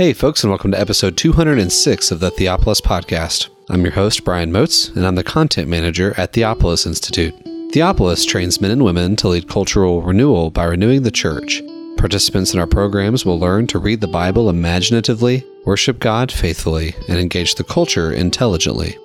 [0.00, 3.50] Hey, folks, and welcome to episode 206 of the Theopolis Podcast.
[3.68, 7.34] I'm your host, Brian Moats, and I'm the content manager at Theopolis Institute.
[7.70, 11.62] Theopolis trains men and women to lead cultural renewal by renewing the church.
[11.98, 17.18] Participants in our programs will learn to read the Bible imaginatively, worship God faithfully, and
[17.18, 18.96] engage the culture intelligently.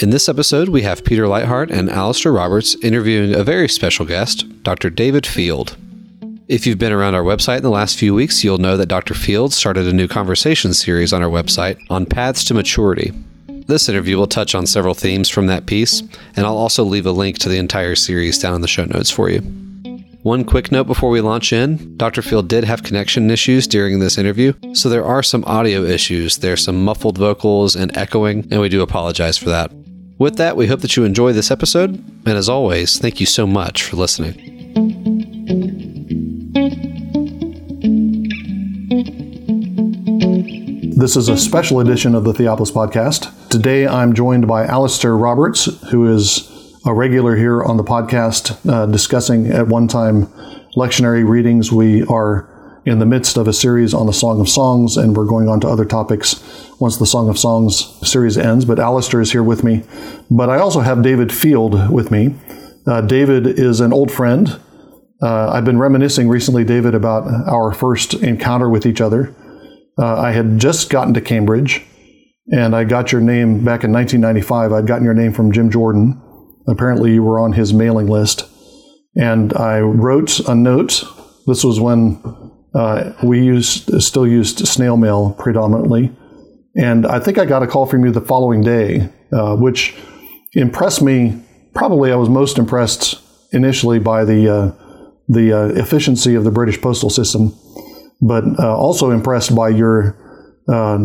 [0.00, 4.46] In this episode, we have Peter Leithart and Alistair Roberts interviewing a very special guest,
[4.62, 4.88] Dr.
[4.88, 5.76] David Field.
[6.48, 9.12] If you've been around our website in the last few weeks, you'll know that Dr.
[9.12, 13.12] Field started a new conversation series on our website on paths to maturity.
[13.66, 16.00] This interview will touch on several themes from that piece,
[16.36, 19.10] and I'll also leave a link to the entire series down in the show notes
[19.10, 19.40] for you.
[20.22, 22.22] One quick note before we launch in Dr.
[22.22, 26.38] Field did have connection issues during this interview, so there are some audio issues.
[26.38, 29.70] There's some muffled vocals and echoing, and we do apologize for that.
[30.16, 33.46] With that, we hope that you enjoy this episode, and as always, thank you so
[33.46, 34.57] much for listening.
[40.98, 43.30] This is a special edition of the Theopolis podcast.
[43.50, 46.50] Today I'm joined by Alistair Roberts, who is
[46.84, 50.26] a regular here on the podcast, uh, discussing at one time
[50.74, 51.70] lectionary readings.
[51.70, 55.24] We are in the midst of a series on the Song of Songs, and we're
[55.24, 56.42] going on to other topics
[56.80, 58.64] once the Song of Songs series ends.
[58.64, 59.84] But Alistair is here with me.
[60.28, 62.34] But I also have David Field with me.
[62.88, 64.60] Uh, David is an old friend.
[65.22, 69.32] Uh, I've been reminiscing recently, David, about our first encounter with each other.
[69.98, 71.84] Uh, I had just gotten to Cambridge,
[72.52, 74.72] and I got your name back in 1995.
[74.72, 76.22] I'd gotten your name from Jim Jordan.
[76.68, 78.48] Apparently, you were on his mailing list.
[79.16, 81.02] And I wrote a note.
[81.46, 82.22] This was when
[82.74, 86.14] uh, we used still used snail mail predominantly.
[86.76, 89.96] And I think I got a call from you the following day, uh, which
[90.52, 91.42] impressed me.
[91.74, 93.20] Probably I was most impressed
[93.52, 94.72] initially by the, uh,
[95.28, 97.52] the uh, efficiency of the British postal system
[98.20, 100.16] but uh, also impressed by your
[100.68, 100.98] uh,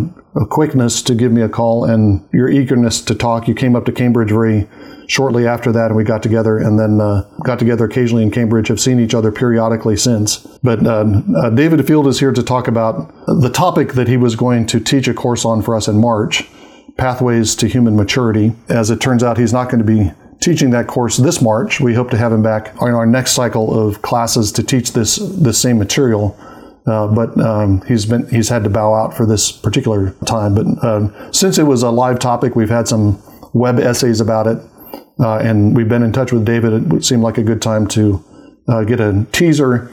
[0.49, 3.47] quickness to give me a call and your eagerness to talk.
[3.47, 4.67] You came up to Cambridge very
[5.07, 8.67] shortly after that, and we got together, and then uh, got together occasionally in Cambridge.
[8.67, 10.37] Have seen each other periodically since.
[10.63, 11.05] But uh,
[11.37, 14.79] uh, David Field is here to talk about the topic that he was going to
[14.79, 16.47] teach a course on for us in March.
[16.97, 18.53] Pathways to Human Maturity.
[18.69, 20.11] As it turns out, he's not going to be
[20.41, 21.79] teaching that course this March.
[21.79, 25.15] We hope to have him back in our next cycle of classes to teach this
[25.15, 26.37] this same material
[26.85, 30.53] uh, but um, he's been he's had to bow out for this particular time.
[30.55, 33.21] But uh, since it was a live topic, we've had some
[33.53, 34.57] web essays about it,
[35.19, 36.91] uh, and we've been in touch with David.
[36.91, 38.23] It seemed like a good time to
[38.67, 39.91] uh, get a teaser.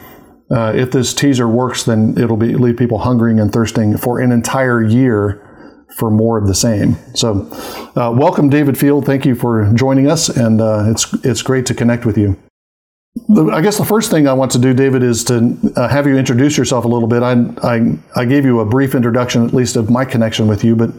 [0.51, 4.33] Uh, if this teaser works, then it'll be leave people hungering and thirsting for an
[4.33, 5.47] entire year
[5.97, 6.97] for more of the same.
[7.15, 7.47] So,
[7.95, 9.07] welcome, David Field.
[9.07, 12.37] Thank you for joining us, and it's it's great to connect with you.
[13.37, 16.17] I guess the first thing I want to do, David, is to uh, have you
[16.17, 17.25] introduce yourself a little bit.
[17.25, 17.33] I,
[17.63, 20.91] I, I, gave you a brief introduction, at least of my connection with you, but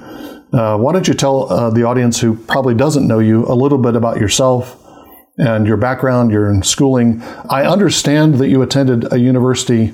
[0.53, 3.77] uh, why don't you tell uh, the audience who probably doesn't know you a little
[3.77, 4.77] bit about yourself
[5.37, 7.21] and your background, your schooling?
[7.49, 9.93] I understand that you attended a university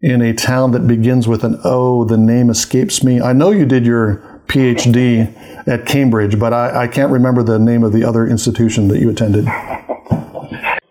[0.00, 2.04] in a town that begins with an O.
[2.04, 3.20] The name escapes me.
[3.20, 7.84] I know you did your PhD at Cambridge, but I, I can't remember the name
[7.84, 9.46] of the other institution that you attended.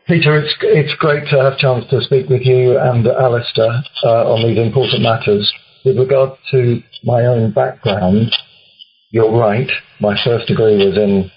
[0.09, 4.33] Peter, it's, it's great to have a chance to speak with you and Alistair uh,
[4.33, 5.45] on these important matters.
[5.85, 8.33] With regard to my own background,
[9.11, 9.69] you're right.
[10.01, 11.29] My first degree was in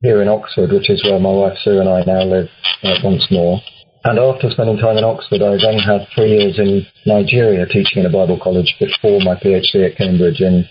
[0.00, 2.46] here in Oxford, which is where my wife Sue and I now live
[2.84, 3.58] uh, once more.
[4.04, 8.06] And after spending time in Oxford, I then had three years in Nigeria teaching in
[8.06, 10.62] a Bible college before my PhD at Cambridge in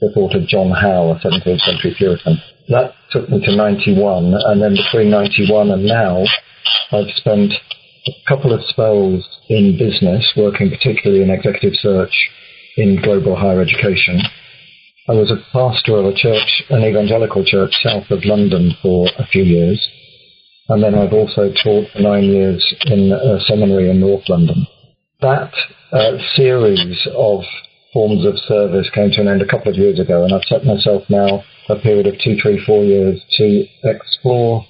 [0.00, 2.42] the thought of John Howe, a 17th century Puritan.
[2.74, 6.24] That took me to 91, and then between 91 and now,
[6.92, 7.52] I've spent
[8.06, 12.14] a couple of spells in business, working particularly in executive search
[12.76, 14.20] in global higher education.
[15.08, 19.26] I was a pastor of a church, an evangelical church south of London for a
[19.26, 19.86] few years.
[20.68, 24.66] And then I've also taught for nine years in a seminary in North London.
[25.20, 25.52] That
[25.92, 27.40] uh, series of
[27.92, 30.64] forms of service came to an end a couple of years ago, and I've set
[30.64, 34.66] myself now a period of two, three, four years to explore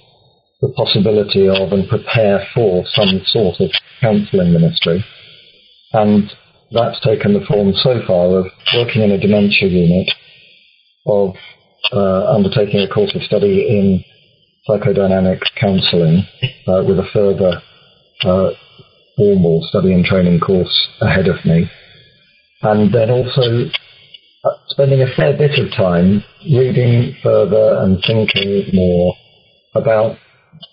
[0.61, 3.71] the possibility of and prepare for some sort of
[4.01, 5.03] counselling ministry.
[5.93, 6.31] And
[6.71, 8.45] that's taken the form so far of
[8.75, 10.09] working in a dementia unit,
[11.05, 11.35] of
[11.93, 14.03] uh, undertaking a course of study in
[14.67, 16.27] psychodynamic counselling
[16.67, 17.61] uh, with a further
[18.23, 18.51] uh,
[19.15, 21.69] formal study and training course ahead of me.
[22.61, 23.69] And then also
[24.43, 29.15] uh, spending a fair bit of time reading further and thinking more
[29.73, 30.17] about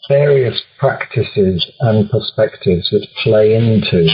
[0.08, 4.06] various practices and perspectives that play into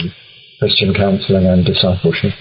[0.59, 2.33] Christian counseling and discipleship.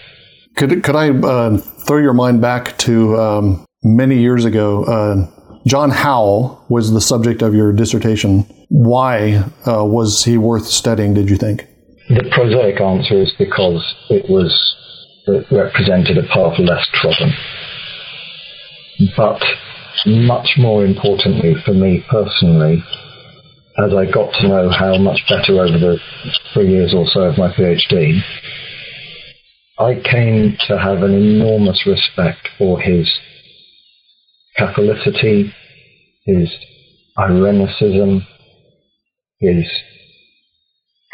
[0.57, 4.85] Could could I uh, throw your mind back to um, many years ago?
[4.85, 5.27] Uh,
[5.67, 8.41] John Howe was the subject of your dissertation.
[8.69, 11.15] Why uh, was he worth studying?
[11.15, 11.67] Did you think?
[12.09, 14.77] The prosaic answer is because it was
[15.27, 17.33] it represented a path less trodden.
[19.17, 19.43] But
[20.07, 22.83] much more importantly for me personally,
[23.79, 25.99] as I got to know Howe much better over the
[26.53, 28.21] three years or so of my PhD,
[29.79, 33.11] I came to have an enormous respect for his
[34.59, 35.53] Catholicity,
[36.27, 36.51] his
[37.17, 38.27] Irenicism,
[39.41, 39.65] his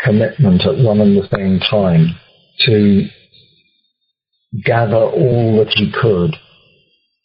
[0.04, 2.16] commitment at one and the same time
[2.66, 3.08] to
[4.64, 6.34] gather all that he could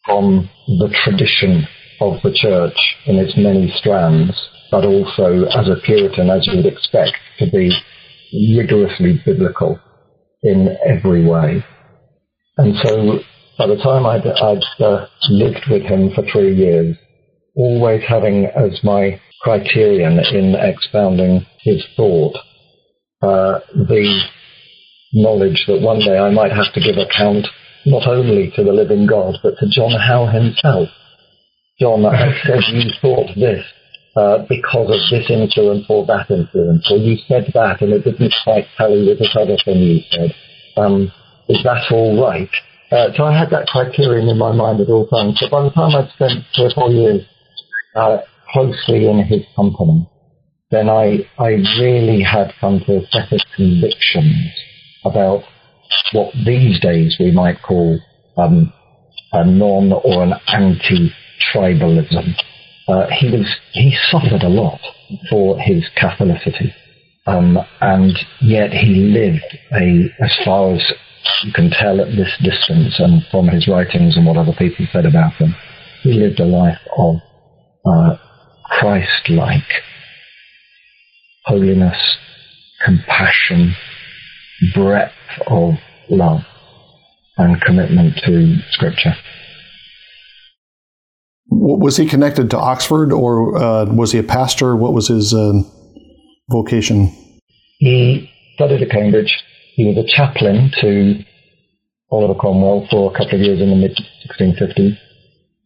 [0.06, 1.66] from the tradition
[2.00, 2.76] of the church
[3.06, 4.32] in its many strands,
[4.70, 7.70] but also as a Puritan, as you would expect, to be
[8.56, 9.78] rigorously biblical
[10.42, 11.64] in every way.
[12.56, 13.20] And so
[13.58, 16.96] by the time I'd, I'd uh, lived with him for three years,
[17.56, 22.36] always having as my criterion in expounding his thought
[23.22, 24.22] uh, the
[25.12, 27.46] knowledge that one day I might have to give account
[27.86, 30.88] not only to the living God, but to John Howe himself.
[31.78, 33.64] John, I said you thought this
[34.16, 38.34] uh, because of this influence or that influence, or you said that and it didn't
[38.44, 40.34] quite tally with this other thing you said.
[40.76, 41.12] Um,
[41.48, 42.50] is that all right?
[42.90, 45.38] Uh, so I had that criterion in my mind at all times.
[45.40, 47.22] So by the time I'd spent three or four years
[47.96, 48.18] uh,
[48.52, 50.08] closely in his company,
[50.70, 54.52] then I, I really had come to a set of convictions
[55.04, 55.42] about
[56.12, 57.98] what these days we might call
[58.36, 58.72] um,
[59.32, 62.34] a non or an anti-tribalism.
[62.86, 64.80] Uh, he was he suffered a lot
[65.30, 66.72] for his Catholicity,
[67.26, 70.92] um, and yet he lived a, as far as
[71.44, 75.06] you can tell at this distance, and from his writings and what other people said
[75.06, 75.54] about him,
[76.02, 77.16] he lived a life of
[77.86, 78.16] uh,
[78.66, 79.82] Christ-like
[81.44, 82.18] holiness,
[82.84, 83.74] compassion,
[84.74, 85.12] breadth
[85.46, 85.74] of
[86.10, 86.40] love
[87.36, 89.14] and commitment to Scripture.
[91.56, 94.76] Was he connected to Oxford, or uh, was he a pastor?
[94.76, 95.62] What was his uh,
[96.50, 97.10] vocation?
[97.78, 99.42] He studied at Cambridge.
[99.74, 101.24] He was a chaplain to
[102.10, 104.98] Oliver Cromwell for a couple of years in the mid 1650s.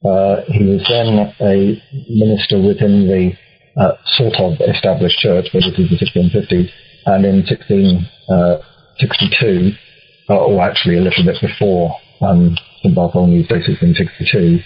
[0.04, 3.32] Uh, he was then a minister within the
[3.80, 6.70] uh, sort of established church, this is the 1650s.
[7.06, 9.72] And in 1662,
[10.28, 14.60] uh, or actually a little bit before um, St Bartholomew's Day 1662,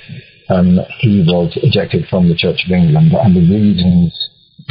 [0.48, 3.12] um, he was ejected from the Church of England.
[3.12, 4.12] And the reasons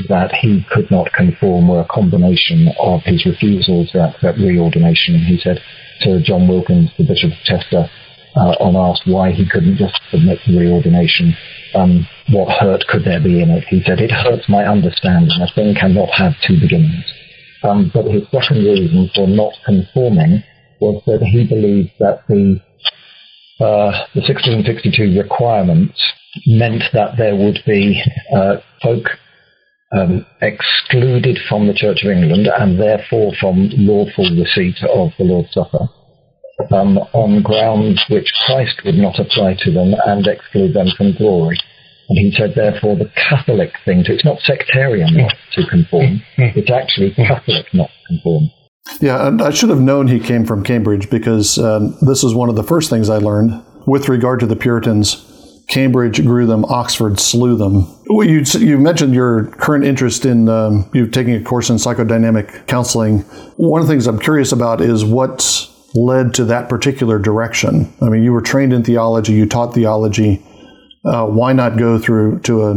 [0.07, 5.25] that he could not conform were a combination of his refusal to accept reordination.
[5.25, 5.59] He said
[6.01, 7.89] to John Wilkins, the Bishop of Chester,
[8.35, 11.35] uh, on asked why he couldn't just submit to reordination,
[11.75, 13.65] um, what hurt could there be in it?
[13.65, 15.29] He said, it hurts my understanding.
[15.41, 17.03] A thing cannot have two beginnings.
[17.63, 20.43] Um, but his second reason for not conforming
[20.79, 22.59] was that he believed that the
[23.61, 26.01] uh, the 1662 requirements
[26.47, 28.01] meant that there would be
[28.35, 29.05] uh, folk
[29.91, 35.53] um, excluded from the Church of England and therefore from lawful receipt of the Lord's
[35.53, 35.89] Supper
[36.71, 41.57] um, on grounds which Christ would not apply to them and exclude them from glory.
[42.09, 46.71] And he said, therefore, the Catholic thing to, it's not sectarian not to conform, it's
[46.71, 48.51] actually Catholic not to conform.
[48.99, 52.49] Yeah, and I should have known he came from Cambridge because um, this is one
[52.49, 55.27] of the first things I learned with regard to the Puritans.
[55.67, 57.87] Cambridge grew them, Oxford slew them.
[58.07, 62.67] Well, you, you mentioned your current interest in um, you taking a course in psychodynamic
[62.67, 63.19] counseling.
[63.55, 67.93] One of the things I'm curious about is what led to that particular direction.
[68.01, 70.45] I mean, you were trained in theology, you taught theology.
[71.05, 72.73] Uh, why not go through to a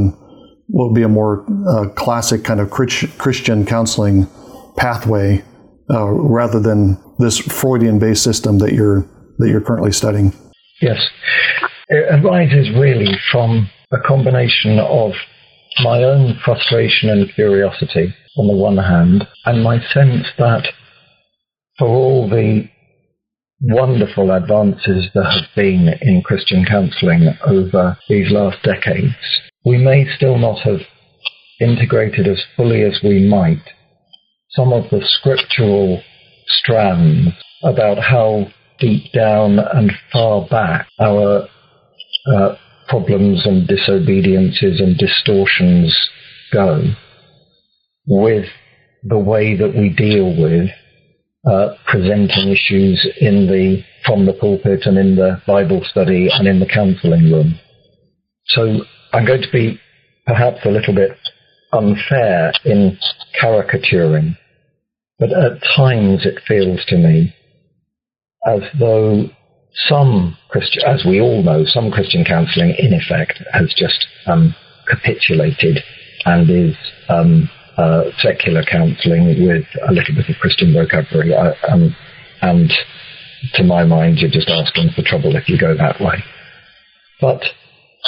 [0.68, 4.26] what would be a more uh, classic kind of Christian counseling
[4.76, 5.42] pathway
[5.90, 9.06] uh, rather than this Freudian-based system that you're
[9.38, 10.32] that you're currently studying?
[10.80, 11.00] Yes,
[11.88, 15.12] it arises really from a combination of
[15.82, 20.68] my own frustration and curiosity on the one hand, and my sense that
[21.78, 22.68] for all the
[23.60, 29.14] wonderful advances that have been in Christian counselling over these last decades,
[29.64, 30.80] we may still not have
[31.60, 33.62] integrated as fully as we might
[34.54, 36.02] some of the scriptural
[36.46, 37.28] strands
[37.62, 38.46] about how
[38.78, 41.46] deep down and far back our
[42.34, 42.54] uh,
[42.88, 45.96] problems and disobediences and distortions
[46.52, 46.82] go
[48.06, 48.46] with
[49.02, 50.70] the way that we deal with
[51.46, 56.60] uh, presenting issues in the from the pulpit and in the Bible study and in
[56.60, 57.58] the counselling room.
[58.46, 58.80] So
[59.12, 59.80] I'm going to be
[60.26, 61.12] perhaps a little bit
[61.72, 62.98] unfair in
[63.40, 64.36] caricaturing,
[65.24, 67.34] but at times it feels to me
[68.46, 69.24] as though
[69.88, 74.54] some Christian, as we all know, some Christian counselling in effect has just um,
[74.86, 75.78] capitulated
[76.26, 76.76] and is
[77.08, 81.34] um, uh, secular counselling with a little bit of Christian vocabulary.
[81.34, 81.96] Uh, um,
[82.42, 82.70] and
[83.54, 86.22] to my mind, you're just asking for trouble if you go that way.
[87.20, 87.42] But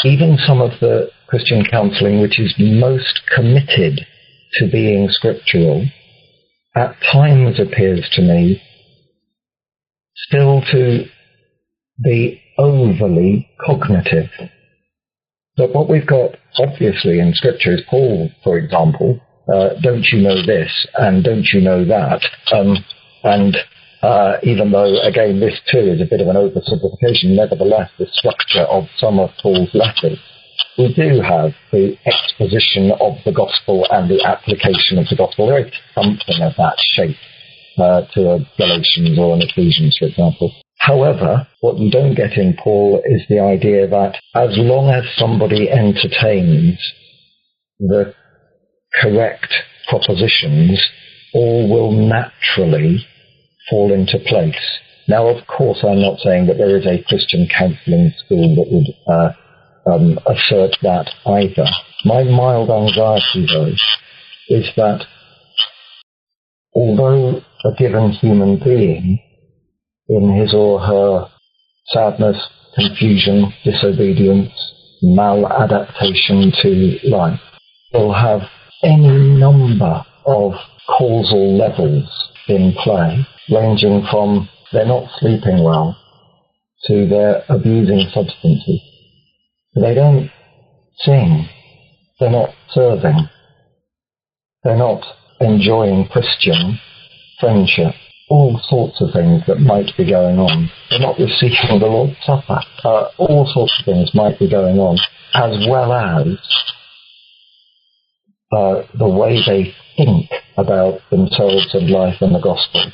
[0.04, 4.06] even some of the Christian counselling which is most committed
[4.58, 5.86] to being scriptural
[6.76, 8.62] at times appears to me
[10.14, 11.04] still to
[12.02, 14.28] be overly cognitive.
[15.56, 20.44] But what we've got obviously in scripture is Paul, for example, uh, don't you know
[20.44, 22.20] this and don't you know that?
[22.52, 22.76] Um,
[23.24, 23.56] and
[24.02, 28.62] uh, even though, again, this too is a bit of an oversimplification, nevertheless, the structure
[28.62, 30.18] of some of Paul's letters,
[30.78, 35.48] we do have the exposition of the gospel and the application of the gospel.
[35.48, 37.16] There is something of that shape
[37.78, 40.52] uh, to a Galatians or an Ephesians, for example.
[40.78, 45.70] However, what you don't get in Paul is the idea that as long as somebody
[45.70, 46.78] entertains
[47.78, 48.14] the
[49.00, 49.52] correct
[49.88, 50.82] propositions,
[51.34, 53.04] all will naturally
[53.70, 54.80] fall into place.
[55.08, 58.88] Now, of course, I'm not saying that there is a Christian counselling school that would
[59.06, 59.32] uh,
[59.86, 61.66] um, assert that either.
[62.04, 63.72] My mild anxiety, though,
[64.48, 65.04] is that
[66.74, 69.18] although a given human being,
[70.08, 71.28] in his or her
[71.86, 72.36] sadness,
[72.74, 74.52] confusion, disobedience,
[75.02, 77.40] maladaptation to life,
[77.92, 78.42] will have
[78.82, 80.52] any number of
[80.86, 82.08] causal levels
[82.48, 85.96] in play, ranging from they're not sleeping well
[86.84, 88.80] to they're abusing substances.
[89.76, 90.30] They don't
[90.98, 91.48] sing.
[92.18, 93.28] They're not serving.
[94.64, 95.02] They're not
[95.40, 96.80] enjoying Christian
[97.38, 97.94] friendship.
[98.28, 100.70] All sorts of things that might be going on.
[100.90, 102.60] They're not receiving the Lord's Supper.
[102.82, 104.98] Uh, all sorts of things might be going on,
[105.34, 106.26] as well as
[108.50, 112.90] uh, the way they think about themselves and life and the gospel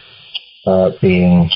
[0.67, 1.49] uh, being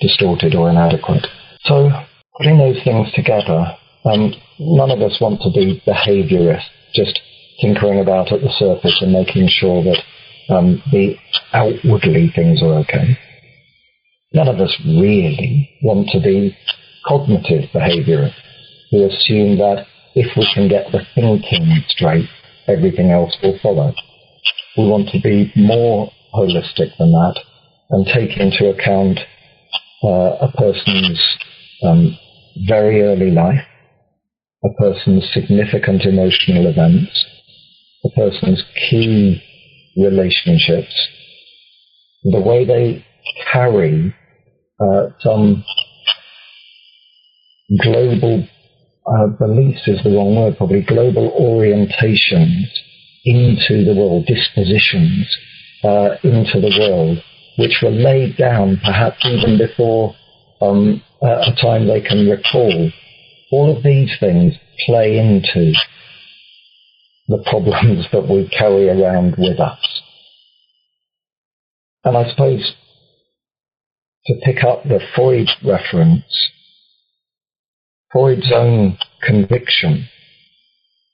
[0.00, 1.26] distorted or inadequate.
[1.62, 1.88] So,
[2.36, 7.20] putting those things together, um, none of us want to be behaviorists, just
[7.60, 10.02] tinkering about at the surface and making sure that
[10.54, 11.16] um, the
[11.52, 13.18] outwardly things are okay.
[14.32, 16.56] None of us really want to be
[17.06, 18.34] cognitive behaviorists
[18.90, 22.28] who assume that if we can get the thinking straight,
[22.68, 23.92] everything else will follow.
[24.76, 27.38] We want to be more holistic than that
[27.90, 29.20] and take into account
[30.02, 31.22] uh, a person's
[31.82, 32.18] um,
[32.66, 33.60] very early life,
[34.64, 37.24] a person's significant emotional events,
[38.04, 39.42] a person's key
[39.96, 40.94] relationships,
[42.24, 43.04] the way they
[43.52, 44.14] carry
[44.80, 45.64] uh, some
[47.82, 48.46] global
[49.06, 52.64] uh, beliefs is the wrong word, probably global orientations
[53.24, 55.36] into the world, dispositions
[55.82, 57.22] uh, into the world,
[57.58, 60.14] which were laid down perhaps even before
[60.60, 62.90] um, a time they can recall.
[63.50, 64.54] All of these things
[64.86, 65.72] play into
[67.28, 70.02] the problems that we carry around with us.
[72.04, 72.74] And I suppose
[74.26, 76.24] to pick up the Freud reference,
[78.12, 80.08] Freud's own conviction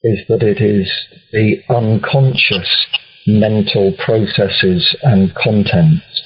[0.03, 0.91] is that it is
[1.33, 2.87] the unconscious
[3.27, 6.23] mental processes and contents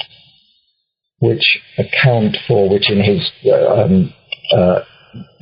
[1.18, 4.12] which account for, which in his uh, um,
[4.52, 4.80] uh,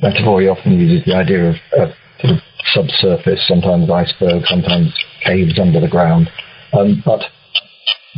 [0.01, 1.89] metaphor he often uses the idea of, of
[2.19, 2.41] sort of
[2.73, 4.93] subsurface, sometimes icebergs, sometimes
[5.25, 6.29] caves under the ground,
[6.73, 7.21] um, but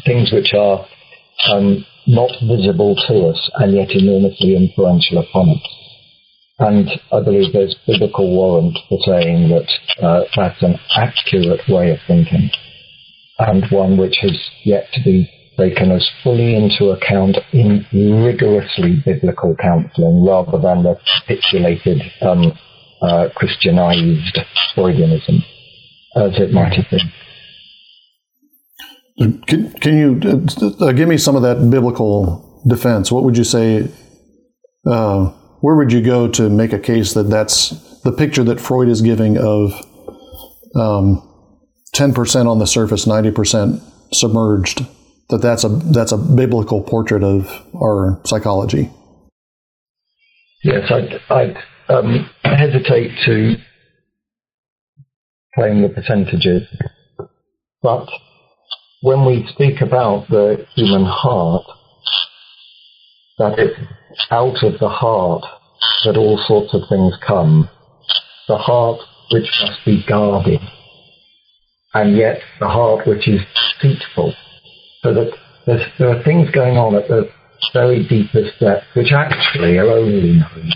[0.06, 0.86] things which are
[1.52, 5.68] um, not visible to us and yet enormously influential upon us.
[6.60, 11.98] And I believe there's biblical warrant for saying that uh, that's an accurate way of
[12.08, 12.50] thinking
[13.40, 19.56] and one which has yet to be taken as fully into account in rigorously biblical
[19.56, 22.58] counseling rather than the capitulated um,
[23.02, 24.40] uh, Christianized
[24.76, 25.44] Freudianism,
[26.16, 27.12] as it might have been.
[29.48, 30.40] Can, can you
[30.82, 33.12] uh, give me some of that biblical defense?
[33.12, 33.90] What would you say?
[34.86, 35.32] Uh,
[35.62, 39.02] where would you go to make a case that that's the picture that Freud is
[39.02, 39.72] giving of
[40.76, 41.28] um,
[41.96, 43.82] 10% on the surface, 90%
[44.14, 44.86] submerged?
[45.30, 48.92] That that's a that's a biblical portrait of our psychology.
[50.64, 51.58] Yes, I'd, I'd
[51.90, 53.56] um, hesitate to
[55.54, 56.64] claim the percentages,
[57.82, 58.08] but
[59.02, 61.64] when we speak about the human heart,
[63.38, 63.80] that it's
[64.32, 65.44] out of the heart
[66.06, 67.70] that all sorts of things come.
[68.48, 69.00] The heart
[69.32, 70.62] which must be guarded,
[71.94, 73.42] and yet the heart which is
[73.82, 74.34] deceitful.
[75.06, 75.32] So that
[76.00, 77.30] there are things going on at the
[77.74, 80.72] very deepest depth which actually are only known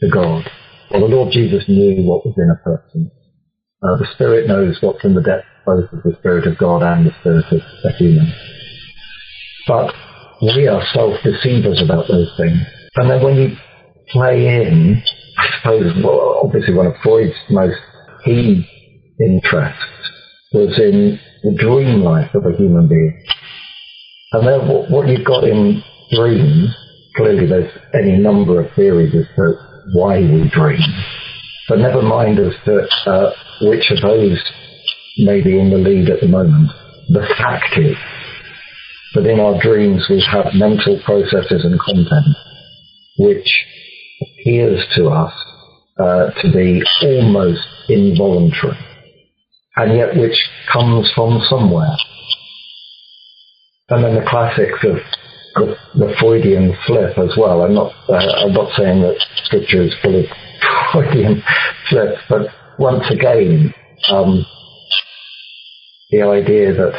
[0.00, 0.50] to God.
[0.90, 3.12] Well, the Lord Jesus knew what was in a person.
[3.80, 7.06] Uh, the Spirit knows what's in the depth both of the Spirit of God and
[7.06, 8.34] the Spirit of the human.
[9.68, 9.94] But
[10.42, 12.58] we are self-deceivers about those things.
[12.96, 13.56] And then when you
[14.08, 15.00] play in,
[15.38, 17.78] I suppose, well, obviously one of Freud's most
[18.24, 18.66] key
[19.20, 19.84] interests
[20.52, 23.22] was in the dream life of a human being.
[24.32, 26.74] And then what, what you've got in dreams,
[27.16, 29.54] clearly there's any number of theories as to
[29.92, 30.80] why we dream.
[31.68, 34.42] But never mind as to uh, which of those
[35.18, 36.70] may be in the lead at the moment.
[37.08, 37.96] The fact is
[39.14, 42.36] that in our dreams we have mental processes and content
[43.18, 43.48] which
[44.22, 45.32] appears to us
[45.98, 48.78] uh, to be almost involuntary,
[49.78, 50.36] and yet which
[50.72, 51.96] comes from somewhere.
[53.90, 54.96] And then the classics of
[55.54, 57.62] the, the Freudian slip as well.
[57.62, 60.26] I'm not, uh, I'm not saying that scripture is full of
[60.92, 61.42] Freudian
[61.88, 63.72] slips, but once again,
[64.10, 64.44] um,
[66.10, 66.94] the idea that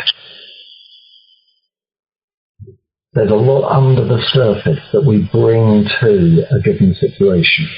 [3.14, 7.70] there's a lot under the surface that we bring to a given situation.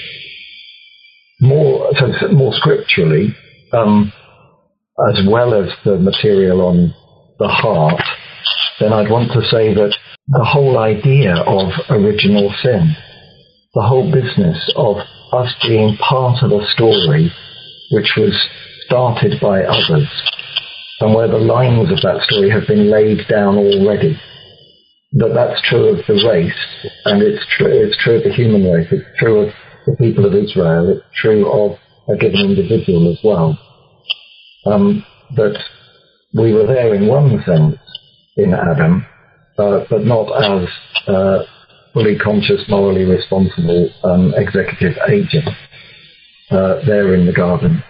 [1.40, 3.36] More, so more scripturally,
[3.74, 4.14] um,
[5.10, 6.94] as well as the material on
[7.40, 8.02] the heart,
[8.80, 9.94] then I'd want to say that
[10.28, 12.96] the whole idea of original sin,
[13.74, 14.98] the whole business of
[15.34, 17.32] us being part of a story
[17.92, 18.34] which was
[18.86, 20.08] started by others,
[21.00, 24.20] and where the lines of that story have been laid down already
[25.14, 28.88] that that's true of the race, and it's true, it's true of the human race,
[28.92, 29.54] it's true of
[29.86, 33.60] the people of Israel, it's true of a given individual as well.
[34.66, 35.58] Um, that
[36.34, 37.78] we were there in one sense
[38.38, 39.06] in Adam,
[39.58, 40.68] uh, but not as
[41.08, 41.40] uh,
[41.94, 45.50] fully conscious, morally responsible um, executive agent
[46.52, 47.84] uh, there in the garden.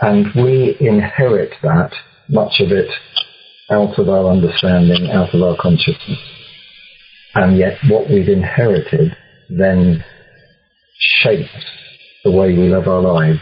[0.00, 1.92] And we inherit that,
[2.28, 2.90] much of it
[3.70, 6.18] out of our understanding, out of our consciousness.
[7.34, 9.16] And yet what we've inherited
[9.48, 10.04] then
[10.98, 11.48] shapes
[12.24, 13.40] the way we live our lives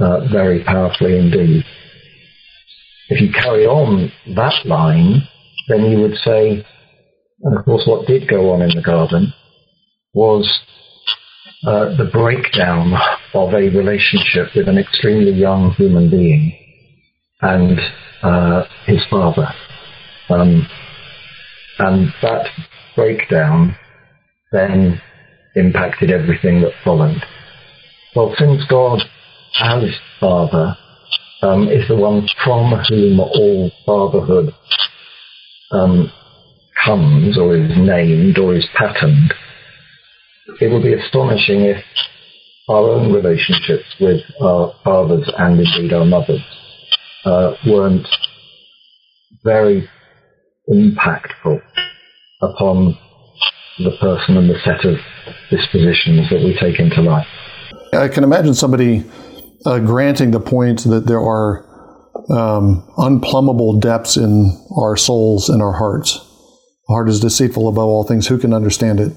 [0.00, 1.64] uh, very powerfully indeed.
[3.08, 5.22] If you carry on that line,
[5.68, 6.64] then you would say,
[7.42, 9.32] and of course what did go on in the garden
[10.14, 10.60] was
[11.66, 12.92] uh, the breakdown
[13.34, 16.56] of a relationship with an extremely young human being
[17.40, 17.78] and
[18.22, 19.48] uh, his father.
[20.28, 20.68] Um,
[21.78, 22.46] and that
[22.94, 23.76] breakdown
[24.52, 25.00] then
[25.54, 27.22] impacted everything that followed.
[28.14, 29.00] Well, since God,
[29.60, 29.84] as
[30.20, 30.76] Father,
[31.42, 34.54] um, is the one from whom all fatherhood
[35.70, 36.10] um,
[36.84, 39.32] comes, or is named, or is patterned,
[40.60, 41.84] it would be astonishing if
[42.68, 46.42] our own relationships with our fathers and indeed our mothers
[47.24, 48.06] uh, weren't
[49.44, 49.88] very
[50.68, 51.60] impactful
[52.42, 52.96] upon
[53.78, 54.96] the person and the set of
[55.50, 57.26] dispositions that we take into life.
[57.92, 59.04] I can imagine somebody
[59.66, 61.64] uh, granting the point that there are
[62.30, 66.14] um, unplumbable depths in our souls and our hearts.
[66.88, 68.26] The heart is deceitful above all things.
[68.26, 69.12] Who can understand it?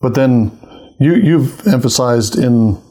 [0.00, 0.58] But then
[1.00, 2.82] you, you've emphasized in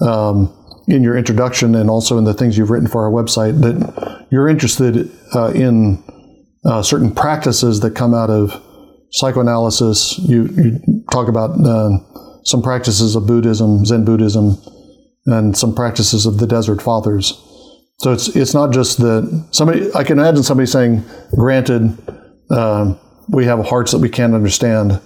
[0.00, 0.54] um,
[0.86, 4.48] in your introduction and also in the things you've written for our website that you're
[4.48, 6.02] interested uh, in
[6.64, 8.62] uh, certain practices that come out of
[9.10, 10.18] psychoanalysis.
[10.18, 11.98] You, you talk about uh,
[12.44, 14.56] some practices of Buddhism, Zen Buddhism,
[15.28, 17.44] and some practices of the Desert Fathers.
[17.98, 19.92] So it's it's not just that somebody.
[19.94, 21.98] I can imagine somebody saying, "Granted,
[22.50, 22.94] uh,
[23.28, 25.00] we have hearts that we can't understand,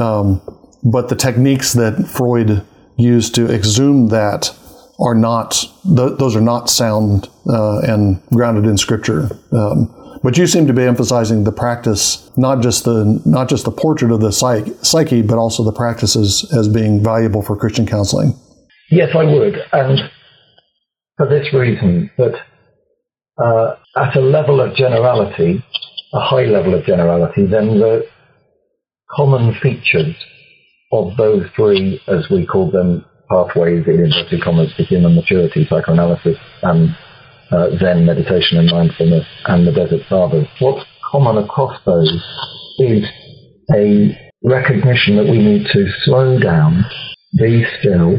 [0.00, 0.40] um,
[0.82, 2.64] but the techniques that Freud
[2.96, 4.54] used to exhume that
[4.98, 10.46] are not; th- those are not sound uh, and grounded in Scripture." Um, but you
[10.46, 14.32] seem to be emphasizing the practice, not just the not just the portrait of the
[14.32, 18.34] psyche, psyche but also the practices as being valuable for Christian counseling.
[18.90, 20.00] Yes, I would, and
[21.16, 22.34] for this reason that
[23.40, 25.64] uh, at a level of generality,
[26.12, 28.06] a high level of generality, then the
[29.10, 30.14] common features
[30.92, 36.36] of those three, as we call them, pathways in inverted commas to human maturity, psychoanalysis,
[36.62, 36.90] and
[37.52, 40.48] uh, Zen meditation and mindfulness, and the Desert Fathers.
[40.58, 42.12] What's common across those
[42.78, 43.04] is
[43.72, 46.84] a recognition that we need to slow down,
[47.38, 48.18] be still,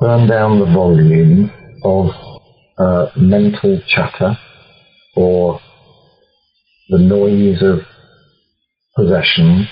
[0.00, 1.50] turn down the volume
[1.84, 2.06] of
[2.78, 4.38] uh, mental chatter
[5.14, 5.60] or
[6.88, 7.80] the noise of
[8.96, 9.68] possession,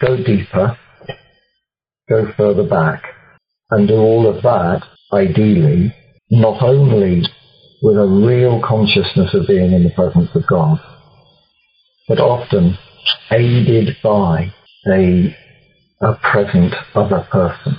[0.00, 0.78] go deeper,
[2.08, 3.02] go further back,
[3.70, 5.94] and do all of that, ideally,
[6.30, 7.22] not only
[7.82, 10.78] with a real consciousness of being in the presence of God,
[12.08, 12.78] but often
[13.30, 14.52] aided by
[14.90, 15.36] a,
[16.00, 17.78] a present other person.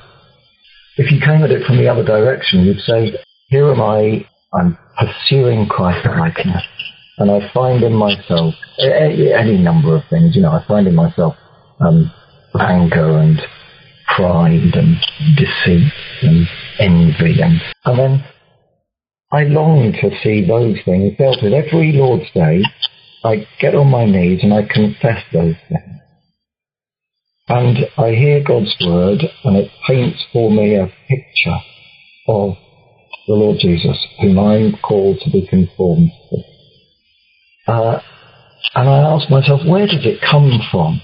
[0.98, 3.14] If you came at it from the other direction, you'd say,
[3.48, 6.64] here am I, I'm pursuing Christ likeness,
[7.18, 11.36] and I find in myself any number of things, you know, I find in myself
[11.80, 12.12] um,
[12.60, 13.40] anger and
[14.16, 14.98] pride and
[15.38, 16.48] deceit and
[16.80, 18.24] envy and, and then
[19.32, 21.54] I long to see those things dealt with.
[21.54, 22.64] Every Lord's Day,
[23.24, 25.91] I get on my knees and I confess those things.
[27.48, 31.60] And I hear God's word and it paints for me a picture
[32.28, 32.56] of
[33.28, 37.72] the Lord Jesus, whom I'm called to be conformed to.
[37.72, 38.02] Uh,
[38.76, 41.02] and I ask myself, where does it come from?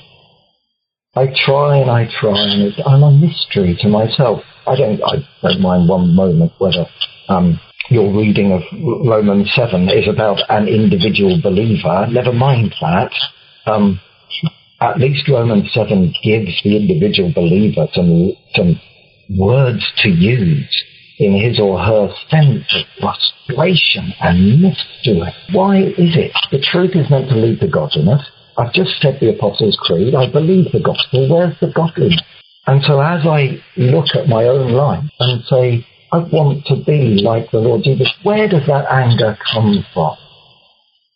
[1.15, 4.41] I try and I try, and I'm a mystery to myself.
[4.67, 6.85] I don't, I don't mind one moment whether
[7.27, 8.61] um, your reading of
[9.07, 12.07] Romans 7 is about an individual believer.
[12.09, 13.11] Never mind that.
[13.65, 13.99] Um,
[14.79, 18.79] at least Romans 7 gives the individual believer some, some
[19.37, 20.83] words to use
[21.19, 25.33] in his or her sense of frustration and mystery.
[25.51, 26.31] Why is it?
[26.51, 28.21] The truth is meant to lead to godliness.
[28.57, 30.13] I've just said the Apostles' Creed.
[30.13, 31.27] I believe the gospel.
[31.29, 32.21] Where's the godliness?
[32.67, 37.21] And so as I look at my own life and say, I want to be
[37.23, 40.17] like the Lord Jesus, where does that anger come from?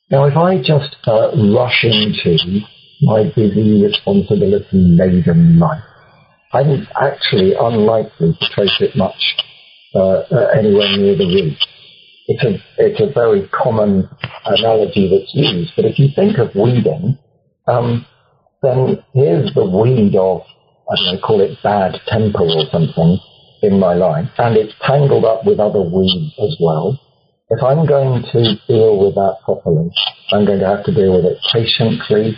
[0.10, 2.38] Now, if I just uh, rush into
[3.02, 5.84] my busy, responsibility-laden life,
[6.54, 9.22] I'm actually unlikely to trace it much
[9.96, 11.58] uh, uh, anywhere near the root.
[12.28, 14.08] It's a, it's a very common
[14.46, 17.18] analogy that's used, but if you think of weeding,
[17.68, 18.06] um,
[18.62, 20.42] then here's the weed of,
[20.90, 23.20] I don't know, call it bad temper or something
[23.64, 27.00] in my life, and it's tangled up with other weeds as well.
[27.50, 29.90] If I'm going to deal with that properly,
[30.32, 32.38] I'm going to have to deal with it patiently,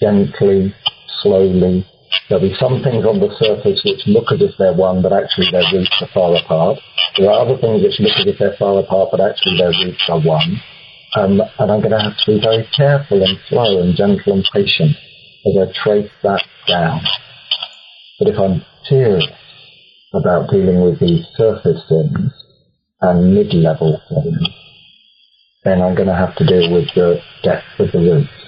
[0.00, 0.74] gently,
[1.22, 1.86] slowly.
[2.28, 5.50] There'll be some things on the surface which look as if they're one, but actually
[5.50, 6.78] their roots are far apart.
[7.16, 10.04] There are other things which look as if they're far apart, but actually their roots
[10.08, 10.60] are one.
[11.16, 14.44] Um, and I'm going to have to be very careful and slow and gentle and
[14.52, 14.92] patient
[15.46, 17.00] as I trace that down.
[18.18, 19.24] But if I'm serious
[20.12, 22.32] about dealing with these surface sins
[23.00, 24.48] and mid-level sins,
[25.64, 28.47] then I'm going to have to deal with the depth of the roots.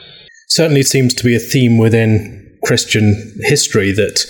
[0.51, 4.25] Certainly seems to be a theme within Christian history that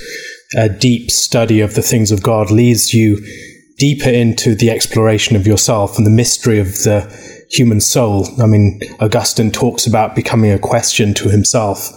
[0.56, 3.18] a deep study of the things of God leads you
[3.78, 7.10] deeper into the exploration of yourself and the mystery of the
[7.50, 8.28] human soul.
[8.40, 11.90] I mean, Augustine talks about becoming a question to himself.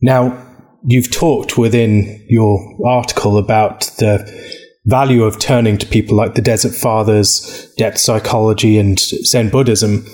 [0.00, 0.46] Now,
[0.84, 4.26] you've talked within your article about the
[4.86, 10.06] value of turning to people like the Desert Fathers, depth psychology, and Zen Buddhism,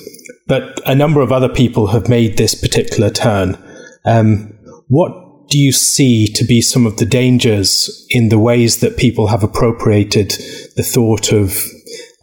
[0.46, 3.56] but a number of other people have made this particular turn.
[4.04, 4.52] Um,
[4.88, 9.28] what do you see to be some of the dangers in the ways that people
[9.28, 10.30] have appropriated
[10.76, 11.56] the thought of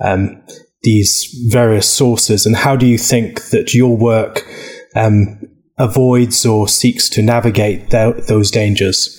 [0.04, 0.42] um,
[0.84, 4.48] these various sources, and how do you think that your work
[4.96, 5.40] um,
[5.78, 9.18] avoids or seeks to navigate th- those dangers?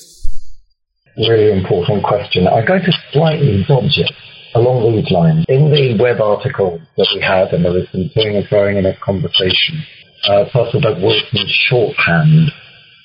[1.16, 2.48] Really important question.
[2.48, 4.12] I'm going to slightly dodge it
[4.54, 5.44] along these lines.
[5.48, 8.86] In the web article that we had, and there was some doing and throwing in
[8.86, 9.82] a conversation,
[10.28, 12.52] uh, Pastor Doug Wilson's shorthand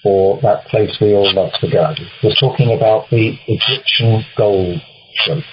[0.04, 4.80] for that place we all love to go was talking about the Egyptian gold
[5.26, 5.44] trope.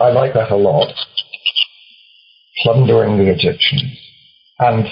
[0.00, 0.92] I like that a lot
[2.62, 3.98] plundering the Egyptians.
[4.58, 4.86] And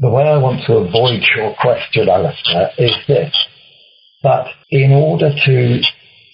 [0.00, 3.34] the way I want to avoid your question, Alistair, is this.
[4.22, 5.80] That in order to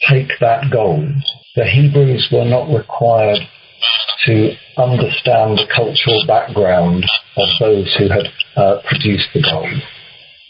[0.09, 1.23] take that gold,
[1.57, 3.41] the Hebrews were not required
[4.27, 7.05] to understand the cultural background
[7.37, 9.83] of those who had uh, produced the gold.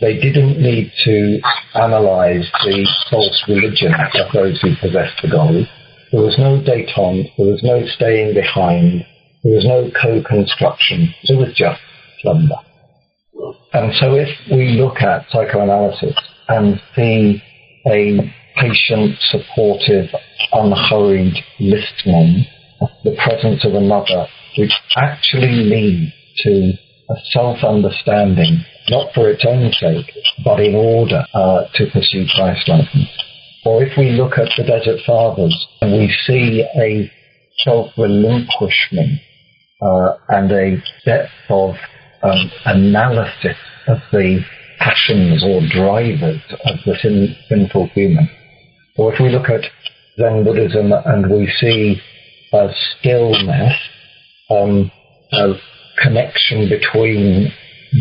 [0.01, 1.41] They didn't need to
[1.75, 5.67] analyze the false religion of those who possessed the gold.
[6.11, 9.05] There was no detente, there was no staying behind,
[9.45, 11.15] There was no co-construction.
[11.25, 11.81] It was just
[12.21, 12.57] slumber.
[13.73, 16.15] And so if we look at psychoanalysis
[16.49, 17.43] and see
[17.87, 18.19] a
[18.57, 20.11] patient supportive,
[20.53, 22.47] unhurried listening,
[23.05, 24.27] the presence of another,
[24.57, 26.13] which actually leads
[26.45, 26.73] to
[27.11, 30.11] a self-understanding, not for its own sake,
[30.45, 33.09] but in order uh, to pursue Christ-likeness.
[33.65, 37.11] Or if we look at the Desert Fathers and we see a
[37.65, 39.21] self-relinquishment
[39.83, 41.75] uh, and a depth of
[42.23, 44.41] um, analysis of the
[44.79, 48.31] passions or drivers of the sin- sinful human.
[48.97, 49.65] Or if we look at
[50.21, 52.01] Zen Buddhism and we see
[52.53, 53.73] a stillness,
[54.51, 54.91] um,
[55.33, 55.55] a
[56.03, 57.53] connection between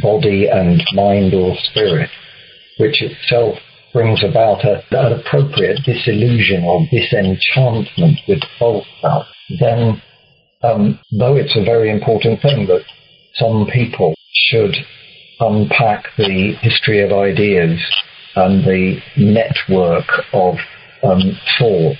[0.01, 2.09] body and mind or spirit,
[2.77, 3.57] which itself
[3.93, 9.25] brings about a, an appropriate disillusion or disenchantment with false self,
[9.59, 10.01] then
[10.61, 12.83] um, though it's a very important thing that
[13.35, 14.75] some people should
[15.39, 17.79] unpack the history of ideas
[18.35, 20.55] and the network of
[21.03, 21.97] um, thought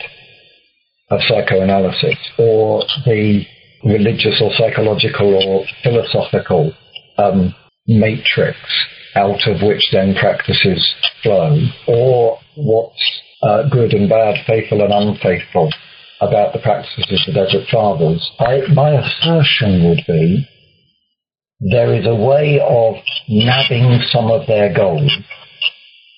[1.12, 3.43] of psychoanalysis or the
[3.83, 6.73] religious or psychological or philosophical
[7.17, 7.55] um,
[7.88, 8.57] matrix
[9.15, 11.57] out of which then practices flow,
[11.88, 15.69] or what's uh, good and bad, faithful and unfaithful
[16.21, 18.31] about the practices of the Desert Fathers.
[18.39, 20.47] I, my assertion would be
[21.59, 22.95] there is a way of
[23.27, 25.12] nabbing some of their gold,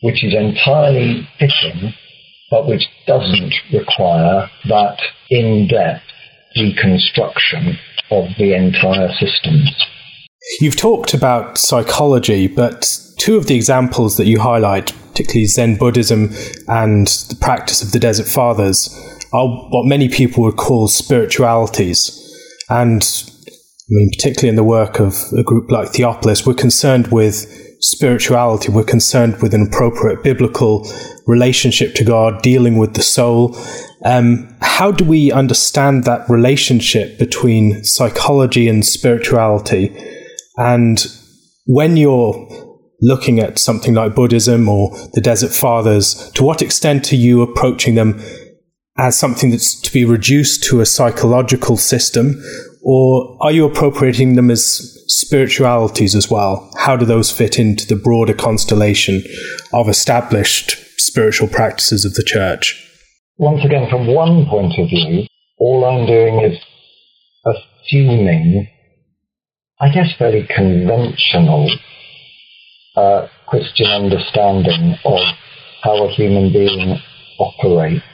[0.02, 1.94] which is entirely fitting,
[2.52, 6.04] but which doesn't require that in-depth
[6.56, 7.78] deconstruction
[8.12, 9.74] of the entire systems.
[10.60, 16.30] You've talked about psychology, but two of the examples that you highlight, particularly Zen Buddhism
[16.68, 18.94] and the practice of the Desert Fathers,
[19.32, 22.18] are what many people would call spiritualities.
[22.70, 27.46] And I mean, particularly in the work of a group like Theopolis, we're concerned with
[27.82, 28.72] spirituality.
[28.72, 30.88] We're concerned with an appropriate biblical
[31.28, 33.58] relationship to God, dealing with the soul.
[34.06, 39.96] Um, how do we understand that relationship between psychology and spirituality?
[40.58, 41.06] And
[41.66, 42.48] when you're
[43.02, 47.96] looking at something like Buddhism or the Desert Fathers, to what extent are you approaching
[47.96, 48.22] them
[48.98, 52.42] as something that's to be reduced to a psychological system,
[52.84, 56.72] or are you appropriating them as spiritualities as well?
[56.78, 59.24] How do those fit into the broader constellation
[59.74, 62.88] of established spiritual practices of the church?
[63.38, 65.26] Once again, from one point of view,
[65.58, 66.58] all I'm doing is
[67.46, 68.68] assuming,
[69.80, 71.70] I guess, very conventional
[72.96, 75.20] uh, Christian understanding of
[75.84, 77.00] how a human being
[77.40, 78.06] operates,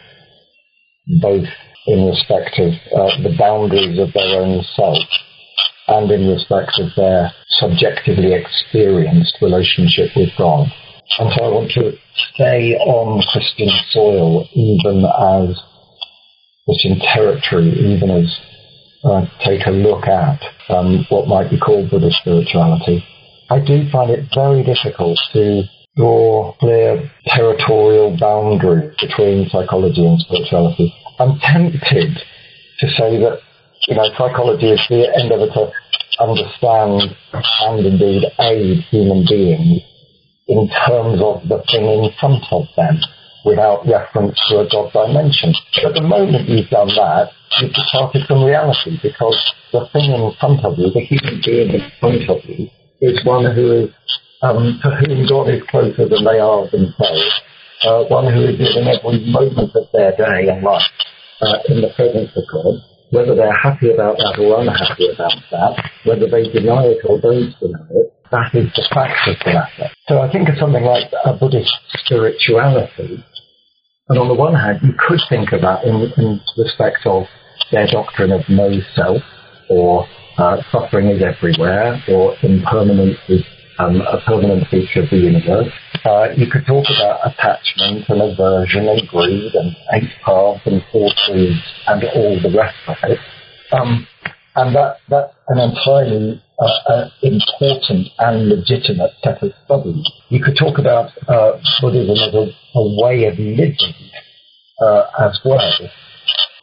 [1.22, 1.48] both
[1.88, 4.98] in respect of uh, the boundaries of their own self
[5.88, 10.68] and in respect of their subjectively experienced relationship with God.
[11.20, 11.94] And so I want to
[12.34, 15.56] stay on Christian soil even as
[16.66, 18.28] Christian territory, even as
[19.06, 23.06] I take a look at um, what might be called Buddhist spirituality.
[23.50, 25.64] I do find it very difficult to
[25.96, 30.94] draw clear territorial boundaries between psychology and spirituality.
[31.20, 32.20] I'm tempted
[32.80, 33.40] to say that
[33.88, 35.72] you know, psychology is the endeavour to
[36.20, 39.84] understand and indeed aid human beings
[40.48, 43.00] in terms of the thing in front of them
[43.46, 45.54] without reference to a God dimension.
[45.84, 49.38] But the moment you've done that, you've departed from reality because
[49.72, 52.68] the thing in front of you, the human being in front of you,
[53.00, 53.90] is one who is,
[54.42, 57.32] um, to whom God is closer than they are themselves,
[57.86, 60.82] uh, one who is living every moment of their day and life
[61.42, 65.92] uh, in the presence of God, whether they're happy about that or unhappy about that,
[66.06, 69.90] whether they deny it or don't deny it, that is the fact of the matter.
[70.08, 71.72] So I think of something like a Buddhist
[72.06, 73.24] spirituality,
[74.10, 77.24] and on the one hand, you could think about in, in respect of
[77.72, 79.22] their doctrine of no self,
[79.70, 80.06] or
[80.38, 83.44] uh, suffering is everywhere, or impermanence is
[83.80, 85.72] um, a permanent feature of the universe.
[86.06, 91.10] Uh, you could talk about attachment and aversion and greed and eight paths and four
[91.26, 93.20] truths and all the rest of it.
[93.72, 94.08] Um,
[94.56, 100.10] and that, that's an entirely uh, uh, important and legitimate set of studies.
[100.30, 103.78] You could talk about uh, Buddhism as a, a, way of living
[104.82, 105.72] uh, as well.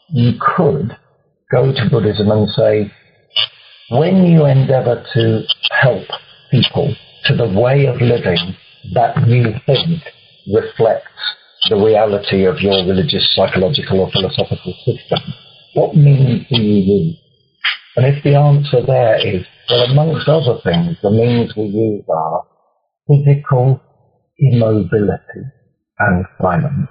[0.09, 0.97] You could
[1.53, 2.93] go to Buddhism and say,
[3.91, 6.09] when you endeavor to help
[6.51, 8.57] people to the way of living
[8.93, 10.03] that you think
[10.53, 11.09] reflects
[11.71, 15.21] the reality of your religious, psychological, or philosophical system.
[15.75, 17.17] What means do you use?
[17.97, 22.45] And if the answer there is, well, amongst other things, the means we use are
[23.09, 23.81] physical
[24.39, 25.45] immobility
[25.99, 26.89] and silence,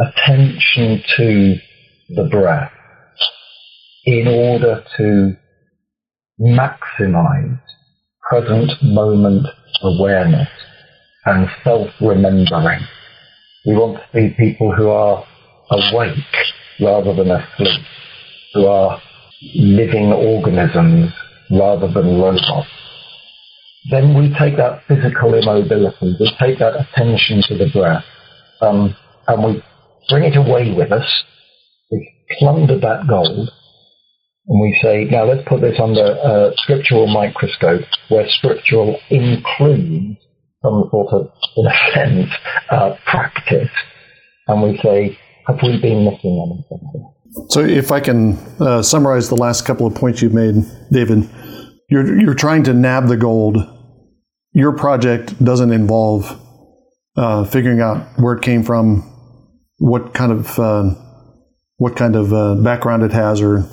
[0.00, 1.54] attention to
[2.16, 2.72] the breath
[4.04, 5.36] in order to
[6.40, 7.60] maximize
[8.28, 9.46] present moment
[9.82, 10.48] awareness
[11.24, 12.80] and self-remembering.
[13.66, 15.24] We want to be people who are
[15.70, 16.18] awake
[16.80, 17.84] rather than asleep,
[18.54, 19.00] who are
[19.54, 21.12] living organisms
[21.50, 22.68] rather than robots.
[23.90, 28.04] Then we take that physical immobility, we take that attention to the breath,
[28.60, 28.94] um,
[29.26, 29.62] and we
[30.08, 31.08] bring it away with us.
[31.90, 33.50] We plunder that gold,
[34.48, 40.16] and we say, now let's put this under a scriptural microscope, where scriptural includes
[40.62, 42.30] some sort of, in a sense,
[42.70, 43.70] uh, practice.
[44.46, 47.14] And we say, have we been missing anything
[47.50, 51.28] So, if I can uh, summarize the last couple of points you've made, David,
[51.90, 53.58] you're, you're trying to nab the gold.
[54.52, 56.40] Your project doesn't involve
[57.16, 59.02] uh, figuring out where it came from,
[59.76, 60.94] what kind of uh,
[61.76, 63.68] what kind of uh, background it has, or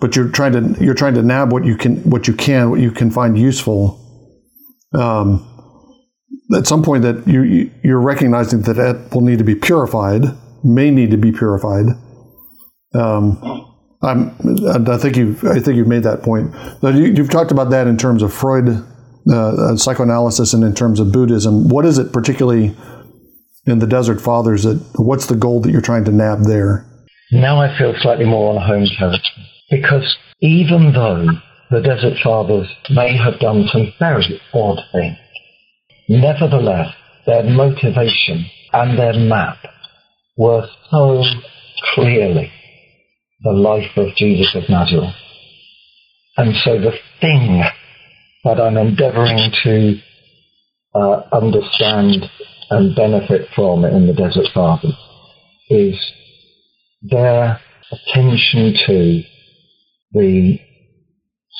[0.00, 2.80] but you're trying to you're trying to nab what you can what you can what
[2.80, 4.02] you can find useful.
[4.94, 5.52] Um,
[6.56, 10.22] at some point, that you you're recognizing that that will need to be purified,
[10.62, 11.86] may need to be purified.
[12.94, 13.64] Um,
[14.02, 14.36] I'm,
[14.88, 16.54] I think you've I think you've made that point.
[16.82, 18.84] You, have talked about that in terms of Freud
[19.32, 21.68] uh, psychoanalysis and in terms of Buddhism.
[21.68, 22.76] What is it particularly
[23.66, 26.86] in the Desert Fathers that what's the goal that you're trying to nab there?
[27.32, 31.26] Now I feel slightly more on home territory because even though
[31.70, 35.16] the Desert Fathers may have done some very odd things,
[36.08, 36.94] nevertheless
[37.26, 39.58] their motivation and their map
[40.36, 41.22] were so
[41.94, 42.52] clearly
[43.42, 45.14] the life of Jesus of Nazareth.
[46.36, 47.62] And so the thing
[48.44, 49.98] that I'm endeavoring to
[50.94, 52.30] uh, understand
[52.70, 54.94] and benefit from in the Desert Fathers
[55.68, 55.94] is
[57.02, 59.22] their attention to
[60.12, 60.58] the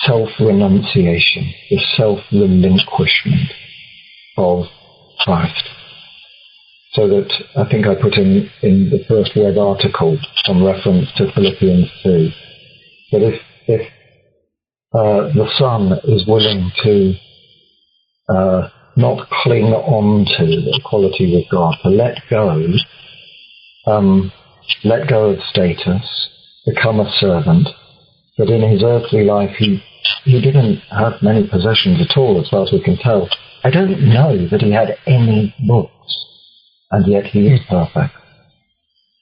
[0.02, 3.50] self-renunciation, the self-relinquishment
[4.36, 4.64] of
[5.20, 5.64] Christ.
[6.92, 11.30] So that I think I put in, in the first web article some reference to
[11.32, 12.30] Philippians 2,
[13.12, 13.80] that if, if
[14.94, 17.14] uh, the Son is willing to
[18.28, 22.64] uh, not cling on to the equality with God, to let go,
[23.86, 24.32] um,
[24.84, 26.28] let go of status,
[26.64, 27.68] become a servant,
[28.38, 29.82] that in his earthly life he,
[30.24, 33.28] he didn't have many possessions at all, as far as we can tell.
[33.64, 36.26] I don't know that he had any books,
[36.90, 38.14] and yet he is perfect.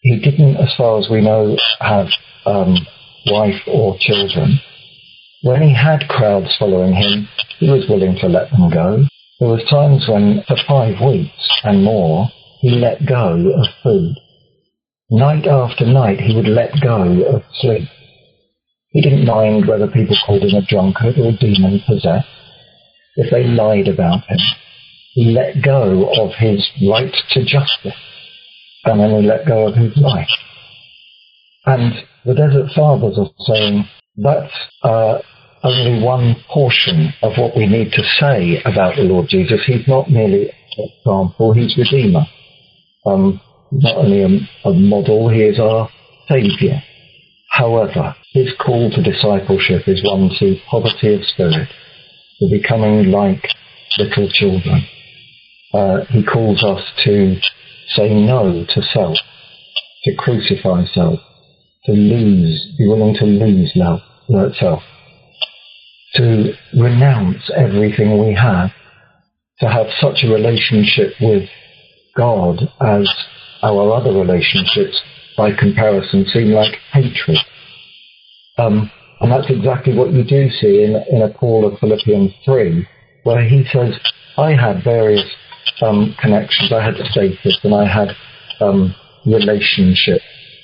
[0.01, 2.09] He didn't, as far as we know, have
[2.45, 2.77] um,
[3.27, 4.61] wife or children.
[5.43, 9.05] When he had crowds following him, he was willing to let them go.
[9.41, 12.29] There was times when, for five weeks and more,
[12.61, 14.17] he let go of food.
[15.11, 17.89] Night after night, he would let go of sleep.
[18.95, 22.29] He didn't mind whether people called him a drunkard or demon possessed.
[23.17, 24.39] If they lied about him,
[25.15, 27.99] he let go of his right to justice.
[28.85, 30.29] And then he let go of his life.
[31.67, 31.93] And
[32.25, 33.85] the Desert Fathers are saying
[34.17, 34.53] that's
[34.85, 35.19] uh,
[35.65, 39.61] only one portion of what we need to say about the Lord Jesus.
[39.67, 42.27] He's not merely an example, he's Redeemer.
[43.05, 43.41] Um,
[43.73, 45.89] not only a, a model, he is our
[46.29, 46.81] Saviour.
[47.55, 51.69] However, his call to discipleship is one to poverty of spirit,
[52.41, 53.47] to becoming like
[53.97, 54.85] little children.
[55.73, 57.37] Uh, he calls us to
[57.95, 59.17] say no to self,
[60.03, 61.21] to crucify self,
[61.85, 64.01] to lose, be willing to lose love,
[64.59, 64.83] self,
[66.17, 68.71] to renounce everything we have,
[69.61, 71.49] to have such a relationship with
[72.17, 73.09] God as
[73.63, 75.01] our other relationships
[75.37, 77.39] by comparison seem like hatred.
[78.59, 78.91] Um,
[79.21, 82.87] and that's exactly what you do see in, in a Paul of Philippians 3,
[83.25, 83.95] where he says,
[84.37, 85.25] I had various
[85.83, 88.09] um, connections, I had status, and I had
[88.61, 88.95] um,
[89.27, 90.21] relationship,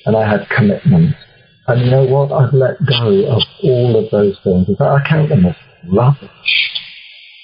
[0.06, 1.14] and I had commitment.
[1.66, 2.32] And you know what?
[2.32, 4.68] I've let go of all of those things.
[4.68, 5.54] In fact, I count them as
[5.92, 6.70] rubbish.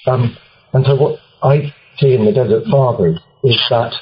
[0.05, 0.37] Um,
[0.73, 3.93] and so what I see in the Desert Fathers is that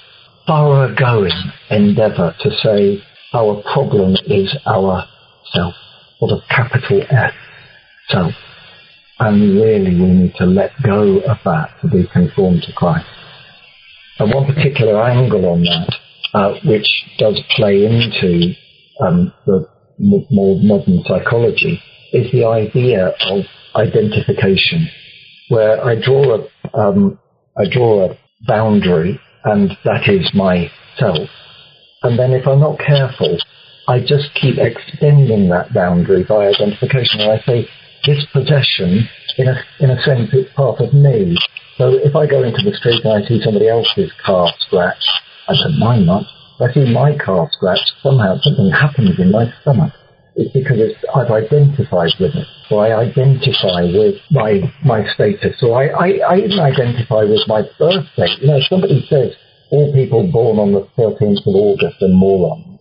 [0.47, 3.01] thoroughgoing endeavour to say
[3.33, 5.05] our problem is our
[6.19, 7.33] or the capital F,
[8.09, 8.33] self.
[9.19, 13.05] And really we need to let go of that to be conformed to Christ.
[14.19, 15.95] And one particular angle on that,
[16.33, 16.87] uh, which
[17.17, 18.53] does play into
[19.01, 19.67] um, the
[19.99, 21.81] more modern psychology,
[22.13, 23.45] is the idea of
[23.75, 24.87] identification,
[25.49, 27.19] where I draw a, um,
[27.57, 31.29] I draw a boundary, and that is myself.
[32.03, 33.37] And then if I'm not careful,
[33.87, 37.21] I just keep extending that boundary by identification.
[37.21, 37.69] And I say,
[38.05, 39.07] this possession,
[39.37, 41.37] in a, in a sense, it's part of me.
[41.77, 45.09] So if I go into the street and I see somebody else's car scratched,
[45.47, 46.25] I don't mind much.
[46.59, 49.93] If I see my car scratched, somehow something happens in my stomach.
[50.35, 52.47] It's because it's, I've identified with it.
[52.69, 55.55] or I identify with my, my status.
[55.59, 58.27] So I, I, I even identify with my birthday.
[58.41, 59.31] You know, somebody says,
[59.71, 62.74] all people born on the 13th of August are morons,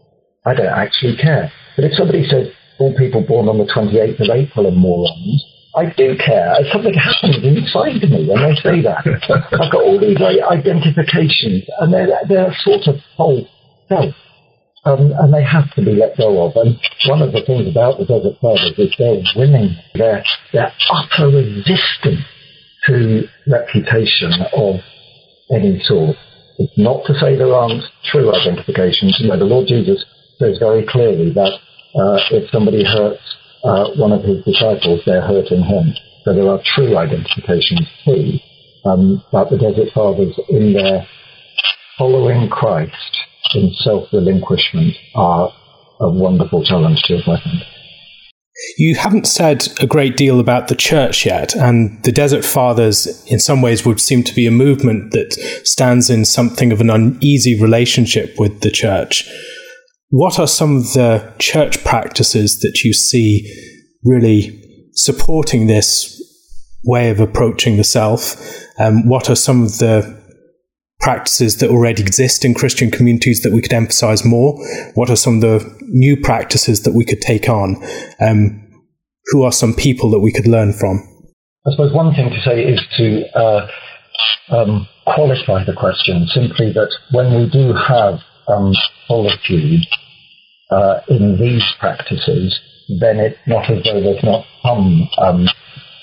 [0.45, 1.51] I don't actually care.
[1.77, 5.93] But if somebody says, all people born on the 28th of April are morons, I
[5.97, 6.55] do care.
[6.73, 9.03] Something happens inside me when they say that.
[9.59, 13.49] I've got all these identifications, and they're, they're sort of false
[13.89, 14.15] self.
[14.85, 16.53] Um, and they have to be let go of.
[16.57, 16.79] And
[17.09, 19.75] one of the things about the Desert Fathers is they're winning.
[19.95, 20.23] They're,
[20.53, 22.21] they're utter resistance
[22.87, 24.77] to reputation of
[25.51, 26.17] any sort.
[26.59, 29.17] It's not to say there aren't true identifications.
[29.19, 30.05] You know, the Lord Jesus
[30.39, 31.53] says very clearly that
[31.95, 33.23] uh, if somebody hurts
[33.65, 35.95] uh, one of his disciples, they're hurting him.
[36.25, 38.39] So there are true identifications too.
[38.85, 41.07] Um, but the Desert Fathers, in their
[41.97, 42.93] following Christ
[43.55, 45.53] in self-relinquishment, are
[46.01, 47.63] a wonderful challenge to us, I think.
[48.79, 53.41] You haven't said a great deal about the church yet, and the Desert Fathers, in
[53.41, 55.33] some ways, would seem to be a movement that
[55.65, 59.29] stands in something of an uneasy relationship with the church.
[60.17, 63.53] What are some of the church practices that you see
[64.05, 66.23] really supporting this
[66.85, 68.37] way of approaching the self?
[68.79, 70.23] Um, what are some of the
[71.01, 74.55] practices that already exist in Christian communities that we could emphasize more?
[74.95, 77.83] What are some of the new practices that we could take on?
[78.21, 78.71] Um,
[79.33, 81.03] who are some people that we could learn from?
[81.67, 83.67] I suppose one thing to say is to uh,
[84.51, 88.73] um, qualify the question simply that when we do have um,
[89.09, 89.85] solitude
[90.71, 92.61] uh, in these practices,
[93.01, 95.47] then it's not as though there's not some um,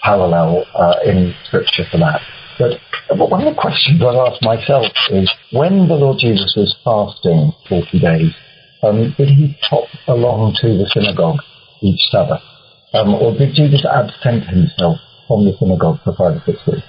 [0.03, 2.21] parallel uh, in Scripture for that.
[2.59, 7.51] But one of the questions I've asked myself is, when the Lord Jesus was fasting
[7.67, 8.33] 40 days,
[8.83, 11.39] um, did he pop along to the synagogue
[11.81, 12.41] each Sabbath?
[12.93, 14.97] Um, or did Jesus absent himself
[15.27, 16.85] from the synagogue for five or six weeks?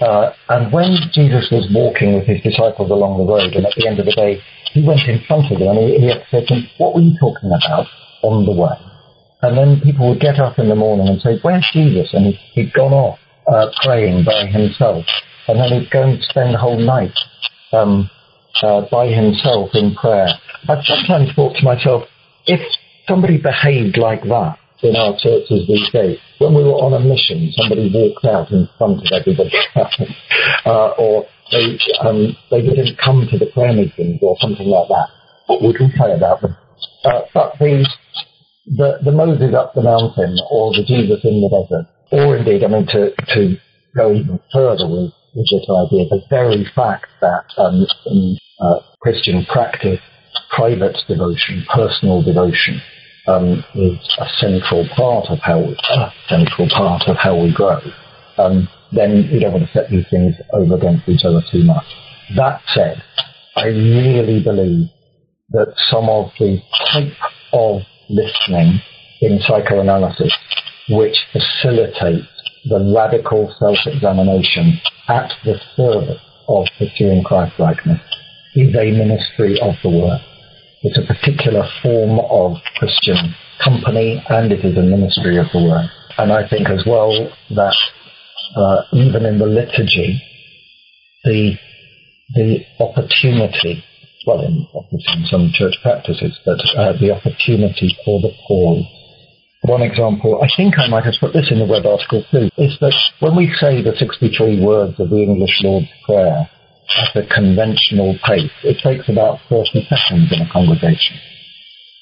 [0.00, 3.86] Uh, and when Jesus was walking with his disciples along the road, and at the
[3.86, 4.40] end of the day,
[4.72, 7.16] he went in front of them and he, he said to them, What were you
[7.18, 7.86] talking about
[8.22, 8.76] on the way?
[9.42, 12.10] And then people would get up in the morning and say, Where's Jesus?
[12.12, 15.04] And he, he'd gone off uh, praying by himself.
[15.46, 17.16] And then he'd go and spend the whole night
[17.72, 18.10] um,
[18.62, 20.28] uh, by himself in prayer.
[20.68, 22.04] I've sometimes thought to myself,
[22.46, 22.60] if
[23.06, 26.18] somebody behaved like that, in our churches these days.
[26.38, 29.50] When we were on a mission, somebody walked out in front of everybody
[30.66, 35.08] uh, or they, um, they didn't come to the prayer meetings or something like that.
[35.46, 36.56] What would we say about them?
[37.04, 37.86] Uh, but the,
[38.66, 42.68] the, the Moses up the mountain or the Jesus in the desert, or indeed, I
[42.68, 43.56] mean, to, to
[43.96, 49.46] go even further with, with this idea, the very fact that um, in uh, Christian
[49.46, 50.00] practice,
[50.54, 52.80] private devotion, personal devotion,
[53.28, 57.78] um, is a central part of how we, a central part of how we grow,
[58.38, 61.84] um, then you don't want to set these things over against each other too much.
[62.36, 63.02] That said,
[63.56, 64.88] I really believe
[65.50, 66.60] that some of the
[66.92, 67.12] type
[67.52, 68.80] of listening
[69.20, 70.32] in psychoanalysis
[70.90, 72.28] which facilitates
[72.68, 78.00] the radical self-examination at the service of pursuing Christ-likeness
[78.54, 80.20] is a ministry of the word.
[80.82, 85.90] It's a particular form of Christian company and it is a ministry of the word.
[86.18, 87.10] And I think as well
[87.50, 87.76] that
[88.58, 90.20] uh, even in the liturgy,
[91.24, 91.54] the
[92.34, 93.82] the opportunity,
[94.26, 98.84] well, in, in some church practices, but uh, the opportunity for the pause.
[99.62, 102.76] One example, I think I might have put this in the web article too, is
[102.80, 106.48] that when we say the 63 words of the English Lord's Prayer,
[106.96, 111.16] at a conventional pace, it takes about 30 seconds in a congregation.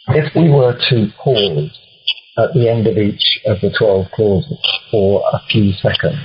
[0.09, 1.77] If we were to pause
[2.39, 6.19] at the end of each of the 12 clauses for a few seconds,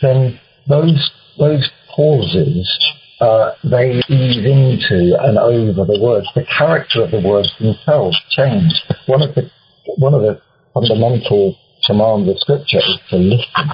[0.00, 6.26] then those, those pauses, uh, they ease into and over the words.
[6.34, 8.72] The character of the words themselves change.
[9.06, 9.50] One of the,
[9.96, 10.40] one of the
[10.72, 13.70] fundamental commands of Scripture is to listen.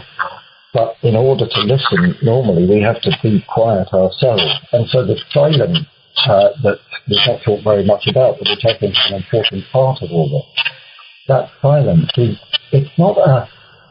[0.74, 4.45] But in order to listen, normally we have to be quiet ourselves.
[4.72, 5.79] And so the silence
[6.27, 9.64] uh, that we've not talked very much about, but which I think is an important
[9.72, 10.64] part of all this.
[11.29, 12.37] That silence is,
[12.72, 13.49] it's not a,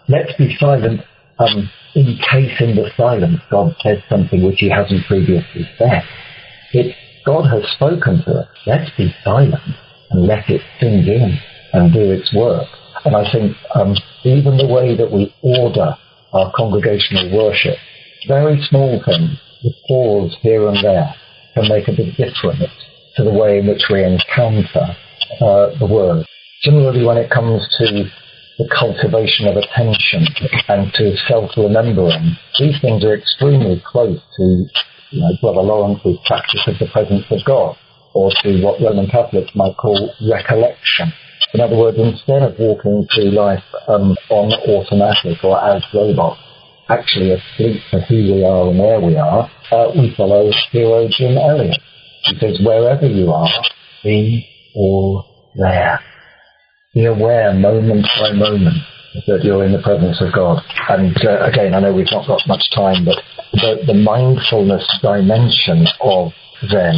[0.07, 1.01] let's be silent
[1.39, 6.03] um, in case in the silence God says something which he hasn't previously said.
[6.73, 8.47] It's God has spoken to us.
[8.67, 9.63] Let's be silent
[10.11, 11.39] and let it sink in
[11.73, 12.67] and do its work.
[13.03, 15.95] And I think um, even the way that we order
[16.33, 17.77] our congregational worship,
[18.27, 21.13] very small things, the pause here and there,
[21.55, 22.69] can make a big difference
[23.15, 24.95] to the way in which we encounter
[25.41, 26.25] uh, the word.
[26.61, 28.05] Similarly, when it comes to
[28.57, 30.23] the cultivation of attention
[30.67, 34.43] and to self-remembering, these things are extremely close to
[35.11, 37.75] you know, Brother Lawrence's practice of the presence of God,
[38.13, 41.11] or to what Roman Catholics might call recollection.
[41.53, 46.39] In other words, instead of walking through life um, on automatic or as robots,
[46.89, 51.37] actually asleep for who we are and where we are, uh, we follow hero Jim
[51.37, 51.79] Elliot.
[52.23, 53.49] He says, wherever you are,
[54.03, 55.99] be all there.
[56.95, 58.79] Be aware moment by moment
[59.27, 60.63] that you're in the presence of God.
[60.87, 63.19] And uh, again, I know we've not got much time, but
[63.51, 66.31] the, the mindfulness dimension of
[66.71, 66.95] Zen,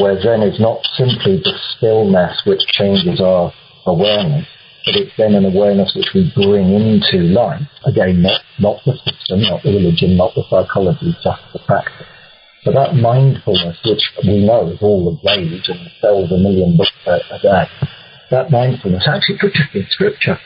[0.00, 3.52] where Zen is not simply the stillness which changes our
[3.84, 4.48] awareness,
[4.86, 7.60] but it's then an awareness which we bring into life.
[7.84, 12.08] Again, not, not the system, not the religion, not the psychology, just the practice.
[12.64, 16.96] But that mindfulness, which we know is all the rage and sells a million books
[17.04, 17.68] a, a day,
[18.30, 20.38] that mindfulness actually just be scripture.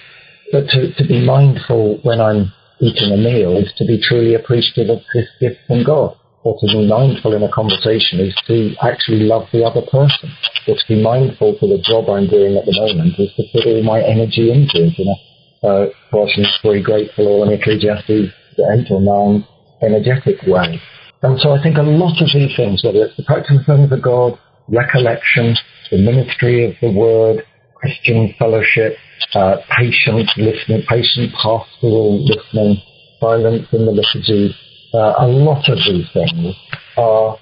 [0.52, 4.90] But to, to be mindful when I'm eating a meal is to be truly appreciative
[4.90, 9.20] of this gift from God or to be mindful in a conversation is to actually
[9.20, 10.30] love the other person.
[10.66, 13.66] Or to be mindful for the job I'm doing at the moment is to put
[13.66, 15.16] all my energy into it in a
[15.62, 19.46] uh, Colossians 3 grateful or an Ecclesiastes 8 or 9
[19.82, 20.80] energetic way.
[21.22, 23.96] And so I think a lot of these things, whether it's the practice of the
[23.96, 25.54] God, recollection,
[25.90, 27.44] the ministry of the word,
[27.82, 28.96] Christian fellowship,
[29.34, 32.80] uh, patient listening, patient pastoral listening,
[33.20, 34.54] silence in the liturgy,
[34.94, 36.54] uh, a lot of these things
[36.96, 37.38] are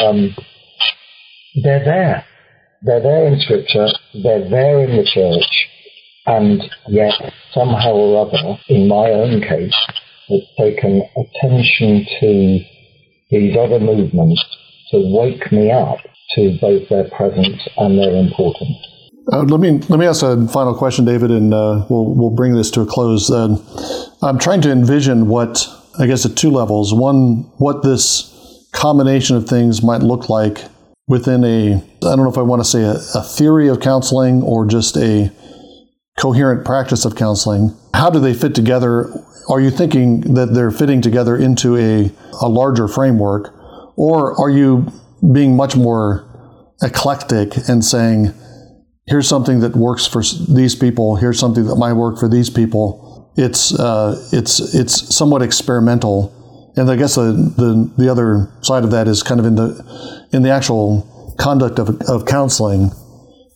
[0.00, 0.36] um,
[1.62, 2.24] they're there.
[2.82, 3.88] They're there in Scripture.
[4.22, 5.68] They're there in the church,
[6.26, 7.14] and yet
[7.52, 9.74] somehow or other, in my own case,
[10.28, 12.60] it's taken attention to
[13.30, 14.44] these other movements
[14.90, 15.98] to wake me up
[16.34, 18.91] to both their presence and their importance.
[19.30, 22.54] Uh, let me let me ask a final question, David, and uh, we'll we'll bring
[22.54, 23.30] this to a close.
[23.30, 23.56] Uh,
[24.22, 25.68] I'm trying to envision what
[25.98, 26.94] I guess, at two levels.
[26.94, 28.30] One, what this
[28.72, 30.64] combination of things might look like
[31.06, 34.42] within a, I don't know if I want to say a, a theory of counseling
[34.42, 35.30] or just a
[36.18, 37.76] coherent practice of counseling.
[37.92, 39.12] How do they fit together?
[39.50, 42.10] Are you thinking that they're fitting together into a,
[42.40, 43.54] a larger framework?
[43.96, 44.90] Or are you
[45.32, 46.26] being much more
[46.80, 48.32] eclectic and saying,
[49.06, 53.32] here's something that works for these people, here's something that might work for these people,
[53.36, 58.90] it's uh, it's it's somewhat experimental, and I guess the, the the other side of
[58.90, 62.90] that is kind of in the in the actual conduct of, of counseling.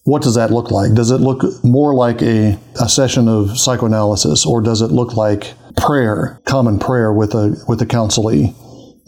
[0.05, 0.95] What does that look like?
[0.95, 5.53] Does it look more like a, a session of psychoanalysis, or does it look like
[5.77, 8.55] prayer, common prayer with a with a counselee?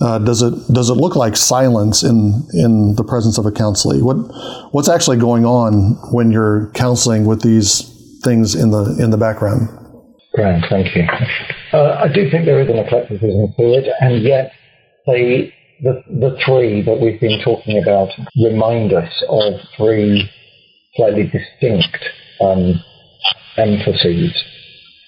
[0.01, 4.01] Uh, does it does it look like silence in in the presence of a counselee?
[4.01, 4.17] What
[4.73, 7.83] what's actually going on when you're counseling with these
[8.23, 9.69] things in the in the background?
[10.35, 11.03] Grand, thank you.
[11.73, 14.53] Uh, I do think there is an eclecticism to it, and yet
[15.07, 15.51] the,
[15.83, 18.09] the, the three that we've been talking about
[18.43, 20.31] remind us of three
[20.95, 21.99] slightly distinct
[22.41, 22.81] um,
[23.57, 24.33] emphases.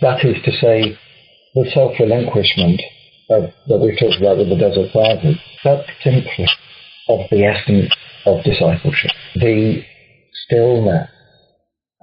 [0.01, 0.99] That is to say,
[1.55, 2.81] the self-relinquishment
[3.31, 6.47] of, that we've talked about with the Desert Fathers, that's simply
[7.09, 7.93] of the essence
[8.27, 9.11] of discipleship.
[9.37, 9.83] The
[10.47, 11.09] stillness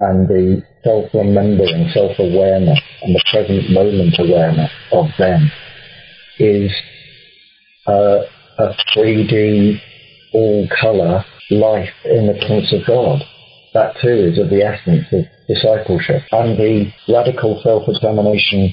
[0.00, 5.50] and the self-remembering, self-awareness, and the present moment awareness of them
[6.38, 6.72] is
[7.86, 8.24] a
[8.96, 9.80] 3D,
[10.32, 13.22] all-color life in the presence of God.
[13.74, 18.72] That too is of the essence of discipleship and the radical self-examination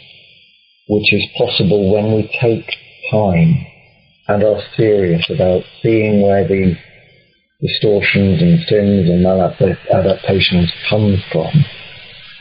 [0.87, 2.65] which is possible when we take
[3.11, 3.65] time
[4.27, 6.75] and are serious about seeing where the
[7.61, 11.65] distortions and sins and maladaptations come from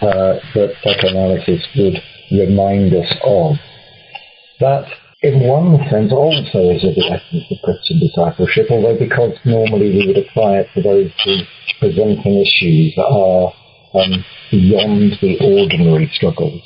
[0.03, 1.97] uh, that psychoanalysis would
[2.33, 3.57] remind us of.
[4.61, 4.87] That,
[5.23, 10.07] in one sense, also is of the essence of Christian discipleship, although because normally we
[10.07, 11.37] would apply it to those who
[11.81, 13.53] presenting issues that are
[13.95, 16.65] um, beyond the ordinary struggles,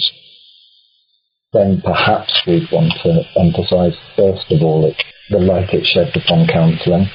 [1.53, 4.92] then perhaps we'd want to emphasize, first of all,
[5.30, 7.09] the light it sheds upon counselling,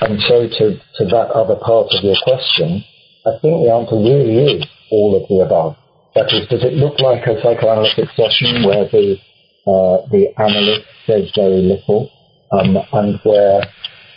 [0.00, 2.84] And so to, to that other part of your question,
[3.24, 5.76] I think the answer really is all of the above.
[6.14, 9.16] That is, does it look like a psychoanalytic session where the,
[9.66, 12.10] uh, the analyst says very little
[12.52, 13.60] um, and where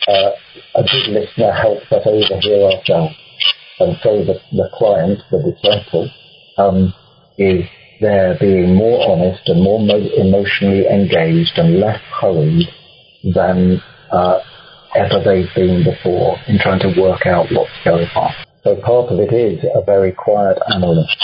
[0.08, 0.32] uh,
[0.76, 3.16] a good listener helps us overhear ourselves?
[3.80, 6.12] And so the, the client, the disciple,
[6.58, 6.94] um,
[7.38, 7.64] is
[8.00, 12.68] there being more honest and more mo- emotionally engaged and less hurried
[13.24, 13.82] than
[14.12, 14.40] uh,
[14.96, 18.34] ever they've been before in trying to work out what's going on.
[18.64, 21.18] So part of it is a very quiet analyst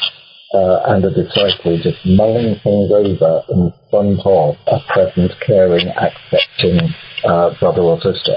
[0.54, 6.94] uh, and a disciple just mulling things over in front of a present, caring, accepting
[7.26, 8.36] uh, brother or sister.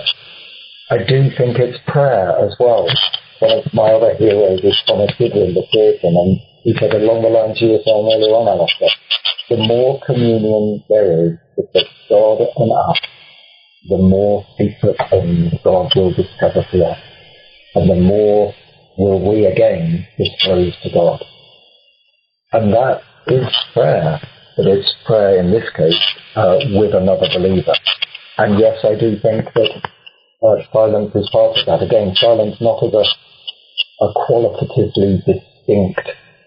[0.90, 2.88] I do think it's prayer as well.
[3.40, 6.40] One of my other heroes is Thomas Goodwin, the Puritan, and
[6.78, 8.90] said along the lines you were saying earlier on, Alastair,
[9.50, 13.00] the more communion there is with God and us,
[13.88, 16.98] the more secret things God will discover to us,
[17.74, 18.52] and the more
[18.98, 21.24] will we again disclose to God.
[22.52, 24.20] And that is prayer,
[24.56, 26.02] but it's prayer in this case
[26.34, 27.74] uh, with another believer.
[28.38, 29.88] And yes, I do think that
[30.42, 31.82] uh, silence is part of that.
[31.86, 36.00] Again, silence not as a, a qualitatively distinct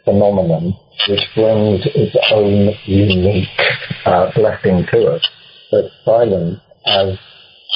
[0.03, 0.73] phenomenon
[1.09, 3.47] which brings its own unique
[4.05, 5.27] uh, blessing to us,
[5.71, 7.17] but silence as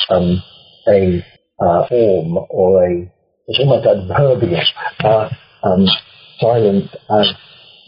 [0.09, 0.41] um,
[0.87, 1.25] a
[1.59, 3.11] uh, form or a
[3.47, 4.61] it's almost adverbial.
[5.03, 5.29] Uh,
[5.63, 5.85] um,
[6.39, 7.31] silence as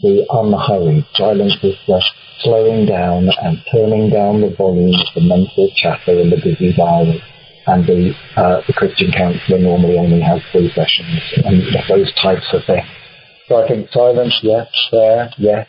[0.02, 1.04] the unhurried.
[1.14, 2.02] Silence is the
[2.42, 7.22] slowing down and turning down the volume of the mental chatter in the busy diary.
[7.66, 12.62] And the, uh, the Christian counselor normally only has three sessions and those types of
[12.64, 12.86] things.
[13.48, 14.68] So I think silence, yes.
[14.90, 15.66] Prayer, yes.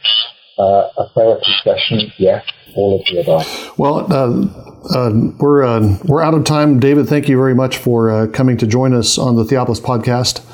[0.57, 2.45] Uh, a therapy session, yes.
[2.75, 3.79] All of the above.
[3.79, 6.79] Well, uh, uh, we're uh, we're out of time.
[6.79, 10.45] David, thank you very much for uh, coming to join us on the Theopolis podcast.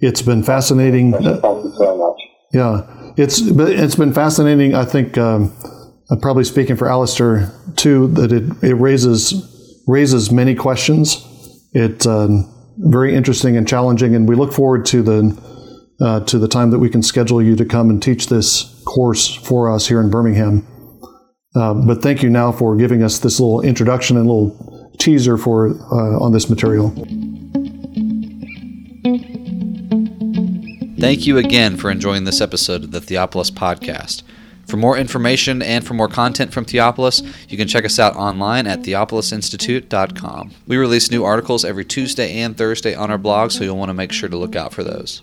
[0.00, 1.12] It's been fascinating.
[1.12, 1.40] Thank you
[1.76, 2.20] so much.
[2.52, 4.74] Yeah, it's it's been fascinating.
[4.74, 5.52] I think um,
[6.10, 11.24] I'm probably speaking for Alastair too that it, it raises raises many questions.
[11.72, 12.28] It's uh,
[12.78, 15.51] very interesting and challenging, and we look forward to the
[16.02, 19.32] uh, to the time that we can schedule you to come and teach this course
[19.32, 20.66] for us here in Birmingham.
[21.54, 25.68] Uh, but thank you now for giving us this little introduction and little teaser for
[25.68, 26.90] uh, on this material.
[30.98, 34.22] Thank you again for enjoying this episode of the Theopolis podcast.
[34.66, 38.66] For more information and for more content from Theopolis, you can check us out online
[38.66, 40.52] at theopolisinstitute.com.
[40.66, 43.94] We release new articles every Tuesday and Thursday on our blog, so you'll want to
[43.94, 45.22] make sure to look out for those.